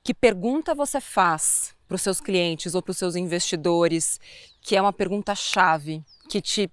Que 0.05 0.13
pergunta 0.13 0.75
você 0.75 1.01
faz 1.01 1.75
para 1.87 1.95
os 1.95 2.01
seus 2.03 2.21
clientes 2.21 2.75
ou 2.75 2.81
para 2.83 2.91
os 2.91 2.97
seus 2.97 3.15
investidores, 3.15 4.19
que 4.61 4.75
é 4.75 4.81
uma 4.81 4.93
pergunta 4.93 5.33
chave, 5.33 6.03
que 6.29 6.39
te 6.39 6.69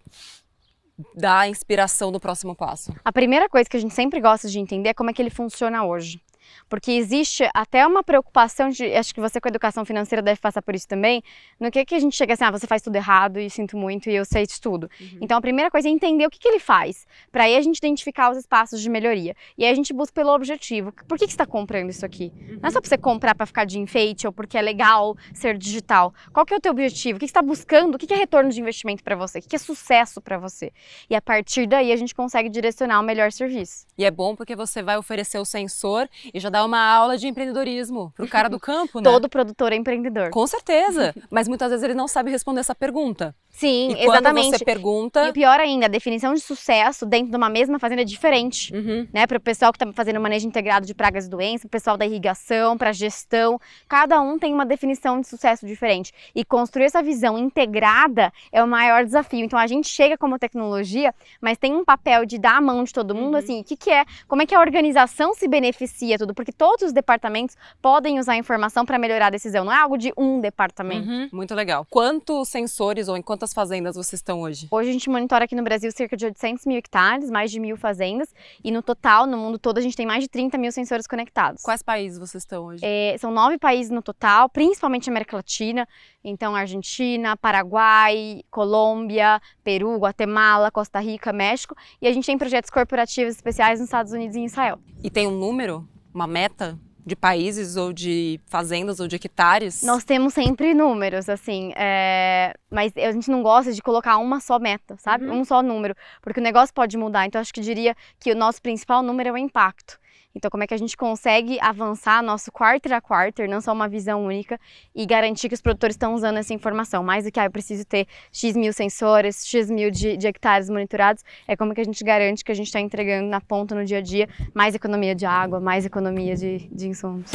dá 1.16 1.40
a 1.40 1.48
inspiração 1.48 2.12
do 2.12 2.20
próximo 2.20 2.54
passo. 2.54 2.92
A 3.02 3.10
primeira 3.10 3.48
coisa 3.48 3.66
que 3.70 3.76
a 3.78 3.80
gente 3.80 3.94
sempre 3.94 4.20
gosta 4.20 4.48
de 4.48 4.58
entender 4.58 4.90
é 4.90 4.94
como 4.94 5.08
é 5.08 5.14
que 5.14 5.22
ele 5.22 5.30
funciona 5.30 5.82
hoje. 5.82 6.20
Porque 6.68 6.92
existe 6.92 7.48
até 7.54 7.86
uma 7.86 8.02
preocupação 8.02 8.70
de, 8.70 8.84
acho 8.94 9.14
que 9.14 9.20
você 9.20 9.40
com 9.40 9.48
a 9.48 9.50
educação 9.50 9.84
financeira 9.84 10.22
deve 10.22 10.40
passar 10.40 10.62
por 10.62 10.74
isso 10.74 10.88
também, 10.88 11.22
no 11.58 11.70
que 11.70 11.84
que 11.84 11.94
a 11.94 12.00
gente 12.00 12.16
chega 12.16 12.34
assim, 12.34 12.44
ah, 12.44 12.50
você 12.50 12.66
faz 12.66 12.82
tudo 12.82 12.96
errado 12.96 13.38
e 13.38 13.48
sinto 13.50 13.76
muito 13.76 14.08
e 14.08 14.14
eu 14.14 14.24
sei 14.24 14.46
de 14.46 14.60
tudo. 14.60 14.90
Então 15.20 15.36
a 15.36 15.40
primeira 15.40 15.70
coisa 15.70 15.88
é 15.88 15.90
entender 15.90 16.26
o 16.26 16.30
que, 16.30 16.38
que 16.38 16.48
ele 16.48 16.58
faz, 16.58 17.06
para 17.30 17.44
aí 17.44 17.56
a 17.56 17.60
gente 17.60 17.78
identificar 17.78 18.30
os 18.30 18.38
espaços 18.38 18.80
de 18.80 18.88
melhoria. 18.88 19.34
E 19.56 19.64
aí 19.64 19.70
a 19.70 19.74
gente 19.74 19.92
busca 19.92 20.14
pelo 20.14 20.34
objetivo. 20.34 20.92
Por 21.08 21.18
que, 21.18 21.26
que 21.26 21.32
você 21.32 21.34
está 21.34 21.46
comprando 21.46 21.90
isso 21.90 22.04
aqui? 22.04 22.32
Não 22.60 22.68
é 22.68 22.70
só 22.70 22.80
para 22.80 22.88
você 22.88 22.98
comprar 22.98 23.34
para 23.34 23.46
ficar 23.46 23.64
de 23.64 23.78
enfeite 23.78 24.26
ou 24.26 24.32
porque 24.32 24.56
é 24.56 24.62
legal 24.62 25.16
ser 25.34 25.56
digital. 25.56 26.14
Qual 26.32 26.44
que 26.46 26.54
é 26.54 26.56
o 26.56 26.60
teu 26.60 26.72
objetivo? 26.72 27.16
O 27.16 27.20
que 27.20 27.26
que 27.26 27.30
você 27.30 27.38
está 27.38 27.42
buscando? 27.42 27.94
O 27.94 27.98
que, 27.98 28.06
que 28.06 28.14
é 28.14 28.16
retorno 28.16 28.50
de 28.50 28.60
investimento 28.60 29.02
para 29.02 29.16
você? 29.16 29.38
O 29.38 29.42
que, 29.42 29.48
que 29.48 29.56
é 29.56 29.58
sucesso 29.58 30.20
para 30.20 30.38
você? 30.38 30.72
E 31.08 31.14
a 31.14 31.20
partir 31.20 31.66
daí 31.66 31.92
a 31.92 31.96
gente 31.96 32.14
consegue 32.14 32.48
direcionar 32.48 33.00
o 33.00 33.02
melhor 33.02 33.32
serviço. 33.32 33.86
E 33.96 34.04
é 34.04 34.10
bom 34.10 34.34
porque 34.34 34.56
você 34.56 34.82
vai 34.82 34.96
oferecer 34.96 35.38
o 35.38 35.44
sensor 35.44 36.08
e 36.32 36.40
já 36.40 36.48
dá 36.50 36.64
uma 36.64 36.78
aula 36.80 37.16
de 37.18 37.26
empreendedorismo 37.28 38.12
pro 38.16 38.26
cara 38.28 38.48
do 38.48 38.58
campo, 38.58 39.00
né? 39.00 39.04
Todo 39.10 39.28
produtor 39.28 39.72
é 39.72 39.76
empreendedor. 39.76 40.30
Com 40.30 40.46
certeza, 40.46 41.14
mas 41.30 41.48
muitas 41.48 41.70
vezes 41.70 41.82
ele 41.84 41.94
não 41.94 42.08
sabe 42.08 42.30
responder 42.30 42.60
essa 42.60 42.74
pergunta. 42.74 43.34
Sim, 43.50 43.90
E 43.90 44.06
quando 44.06 44.20
exatamente. 44.20 44.58
você 44.58 44.64
pergunta, 44.64 45.28
E 45.28 45.32
pior 45.32 45.60
ainda, 45.60 45.84
a 45.84 45.88
definição 45.88 46.32
de 46.32 46.40
sucesso 46.40 47.04
dentro 47.04 47.30
de 47.30 47.36
uma 47.36 47.50
mesma 47.50 47.78
fazenda 47.78 48.00
é 48.00 48.04
diferente. 48.04 48.74
Uhum. 48.74 49.06
Né, 49.12 49.26
para 49.26 49.36
o 49.36 49.40
pessoal 49.40 49.70
que 49.72 49.76
está 49.76 49.92
fazendo 49.92 50.18
manejo 50.20 50.48
integrado 50.48 50.86
de 50.86 50.94
pragas 50.94 51.26
e 51.26 51.28
doenças, 51.30 51.64
o 51.64 51.68
pessoal 51.68 51.98
da 51.98 52.06
irrigação, 52.06 52.78
para 52.78 52.92
gestão, 52.92 53.60
cada 53.86 54.18
um 54.22 54.38
tem 54.38 54.54
uma 54.54 54.64
definição 54.64 55.20
de 55.20 55.28
sucesso 55.28 55.66
diferente. 55.66 56.12
E 56.34 56.44
construir 56.46 56.86
essa 56.86 57.02
visão 57.02 57.36
integrada 57.36 58.32
é 58.50 58.62
o 58.64 58.66
maior 58.66 59.04
desafio. 59.04 59.44
Então 59.44 59.58
a 59.58 59.66
gente 59.66 59.86
chega 59.88 60.16
como 60.16 60.38
tecnologia, 60.38 61.14
mas 61.40 61.58
tem 61.58 61.74
um 61.74 61.84
papel 61.84 62.24
de 62.24 62.38
dar 62.38 62.56
a 62.56 62.60
mão 62.60 62.82
de 62.84 62.92
todo 62.92 63.14
mundo, 63.14 63.34
Uhum. 63.34 63.38
assim, 63.38 63.60
o 63.60 63.64
que, 63.64 63.76
que 63.76 63.90
é, 63.90 64.04
como 64.26 64.40
é 64.42 64.46
que 64.46 64.54
a 64.54 64.60
organização 64.60 65.34
se 65.34 65.46
beneficia 65.46 66.16
tudo, 66.22 66.34
porque 66.34 66.52
todos 66.52 66.86
os 66.86 66.92
departamentos 66.92 67.56
podem 67.80 68.18
usar 68.18 68.32
a 68.32 68.36
informação 68.36 68.86
para 68.86 68.98
melhorar 68.98 69.26
a 69.26 69.30
decisão, 69.30 69.64
não 69.64 69.72
é 69.72 69.76
algo 69.76 69.98
de 69.98 70.12
um 70.16 70.40
departamento. 70.40 71.08
Uhum. 71.08 71.28
Muito 71.32 71.54
legal. 71.54 71.86
Quantos 71.90 72.48
sensores 72.48 73.08
ou 73.08 73.16
em 73.16 73.22
quantas 73.22 73.52
fazendas 73.52 73.96
vocês 73.96 74.20
estão 74.20 74.40
hoje? 74.40 74.68
Hoje 74.70 74.90
a 74.90 74.92
gente 74.92 75.10
monitora 75.10 75.44
aqui 75.44 75.56
no 75.56 75.64
Brasil 75.64 75.90
cerca 75.90 76.16
de 76.16 76.24
800 76.24 76.64
mil 76.64 76.78
hectares, 76.78 77.30
mais 77.30 77.50
de 77.50 77.58
mil 77.58 77.76
fazendas, 77.76 78.32
e 78.62 78.70
no 78.70 78.82
total, 78.82 79.26
no 79.26 79.36
mundo 79.36 79.58
todo, 79.58 79.78
a 79.78 79.80
gente 79.80 79.96
tem 79.96 80.06
mais 80.06 80.22
de 80.22 80.28
30 80.28 80.56
mil 80.58 80.70
sensores 80.70 81.06
conectados. 81.06 81.62
Quais 81.62 81.82
países 81.82 82.18
vocês 82.18 82.42
estão 82.42 82.66
hoje? 82.66 82.84
É, 82.84 83.16
são 83.18 83.32
nove 83.32 83.58
países 83.58 83.90
no 83.90 84.02
total, 84.02 84.48
principalmente 84.48 85.10
América 85.10 85.36
Latina, 85.36 85.88
então 86.22 86.54
Argentina, 86.54 87.36
Paraguai, 87.36 88.42
Colômbia, 88.50 89.40
Peru, 89.64 89.96
Guatemala, 89.96 90.70
Costa 90.70 91.00
Rica, 91.00 91.32
México, 91.32 91.74
e 92.00 92.06
a 92.06 92.12
gente 92.12 92.26
tem 92.26 92.38
projetos 92.38 92.70
corporativos 92.70 93.34
especiais 93.34 93.80
nos 93.80 93.88
Estados 93.88 94.12
Unidos 94.12 94.36
e 94.36 94.40
em 94.40 94.44
Israel. 94.44 94.78
E 95.02 95.10
tem 95.10 95.26
um 95.26 95.36
número, 95.36 95.88
uma 96.14 96.26
meta 96.26 96.78
de 97.04 97.16
países 97.16 97.76
ou 97.76 97.92
de 97.92 98.40
fazendas 98.46 99.00
ou 99.00 99.08
de 99.08 99.16
hectares? 99.16 99.82
Nós 99.82 100.04
temos 100.04 100.34
sempre 100.34 100.72
números, 100.72 101.28
assim, 101.28 101.72
é, 101.76 102.54
mas 102.70 102.92
a 102.96 103.10
gente 103.10 103.30
não 103.30 103.42
gosta 103.42 103.72
de 103.72 103.82
colocar 103.82 104.18
uma 104.18 104.40
só 104.40 104.58
meta, 104.58 104.96
sabe? 104.98 105.26
Uhum. 105.26 105.40
Um 105.40 105.44
só 105.44 105.62
número, 105.62 105.94
porque 106.20 106.40
o 106.40 106.42
negócio 106.42 106.74
pode 106.74 106.96
mudar. 106.96 107.26
Então, 107.26 107.40
acho 107.40 107.52
que 107.52 107.60
diria 107.60 107.96
que 108.20 108.30
o 108.32 108.36
nosso 108.36 108.62
principal 108.62 109.02
número 109.02 109.30
é 109.30 109.32
o 109.32 109.38
impacto. 109.38 109.98
Então, 110.34 110.50
como 110.50 110.62
é 110.62 110.66
que 110.66 110.74
a 110.74 110.78
gente 110.78 110.96
consegue 110.96 111.58
avançar 111.60 112.22
nosso 112.22 112.50
quarter 112.50 112.92
a 112.92 113.00
quarter, 113.00 113.48
não 113.48 113.60
só 113.60 113.72
uma 113.72 113.88
visão 113.88 114.24
única, 114.24 114.58
e 114.94 115.04
garantir 115.06 115.48
que 115.48 115.54
os 115.54 115.60
produtores 115.60 115.94
estão 115.94 116.14
usando 116.14 116.38
essa 116.38 116.54
informação? 116.54 117.02
Mais 117.02 117.24
do 117.24 117.32
que, 117.32 117.38
ah, 117.38 117.44
eu 117.44 117.50
preciso 117.50 117.84
ter 117.84 118.06
X 118.32 118.56
mil 118.56 118.72
sensores, 118.72 119.46
X 119.46 119.70
mil 119.70 119.90
de, 119.90 120.16
de 120.16 120.26
hectares 120.26 120.68
monitorados, 120.68 121.22
é 121.46 121.56
como 121.56 121.74
que 121.74 121.80
a 121.80 121.84
gente 121.84 122.02
garante 122.02 122.44
que 122.44 122.52
a 122.52 122.54
gente 122.54 122.66
está 122.66 122.80
entregando 122.80 123.28
na 123.28 123.40
ponta 123.40 123.74
no 123.74 123.84
dia 123.84 123.98
a 123.98 124.02
dia 124.02 124.28
mais 124.54 124.74
economia 124.74 125.14
de 125.14 125.26
água, 125.26 125.60
mais 125.60 125.84
economia 125.84 126.36
de, 126.36 126.68
de 126.70 126.88
insumos. 126.88 127.30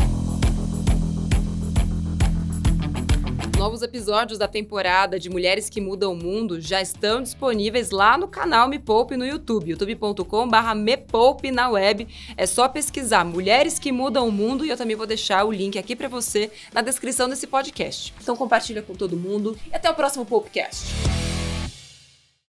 Novos 3.57 3.81
episódios 3.81 4.37
da 4.37 4.47
temporada 4.47 5.19
de 5.19 5.31
Mulheres 5.31 5.67
que 5.67 5.81
Mudam 5.81 6.13
o 6.13 6.15
Mundo 6.15 6.61
já 6.61 6.79
estão 6.79 7.23
disponíveis 7.23 7.89
lá 7.89 8.15
no 8.15 8.27
canal 8.27 8.69
Me 8.69 8.77
Poupe 8.77 9.17
no 9.17 9.25
YouTube, 9.25 9.71
youtube.com/barra 9.71 10.75
Me 10.75 10.95
Poupe 10.95 11.49
na 11.49 11.67
web. 11.67 12.07
É 12.37 12.45
só 12.45 12.69
pesquisar 12.69 13.25
Mulheres 13.25 13.79
que 13.79 13.91
Mudam 13.91 14.27
o 14.27 14.31
Mundo 14.31 14.63
e 14.63 14.69
eu 14.69 14.77
também 14.77 14.95
vou 14.95 15.07
deixar 15.07 15.43
o 15.43 15.51
link 15.51 15.77
aqui 15.79 15.95
para 15.95 16.07
você 16.07 16.51
na 16.71 16.81
descrição 16.81 17.27
desse 17.27 17.47
podcast. 17.47 18.13
Então 18.21 18.35
compartilha 18.35 18.83
com 18.83 18.93
todo 18.93 19.17
mundo 19.17 19.57
e 19.71 19.75
até 19.75 19.89
o 19.89 19.95
próximo 19.95 20.23
Popecast. 20.23 20.85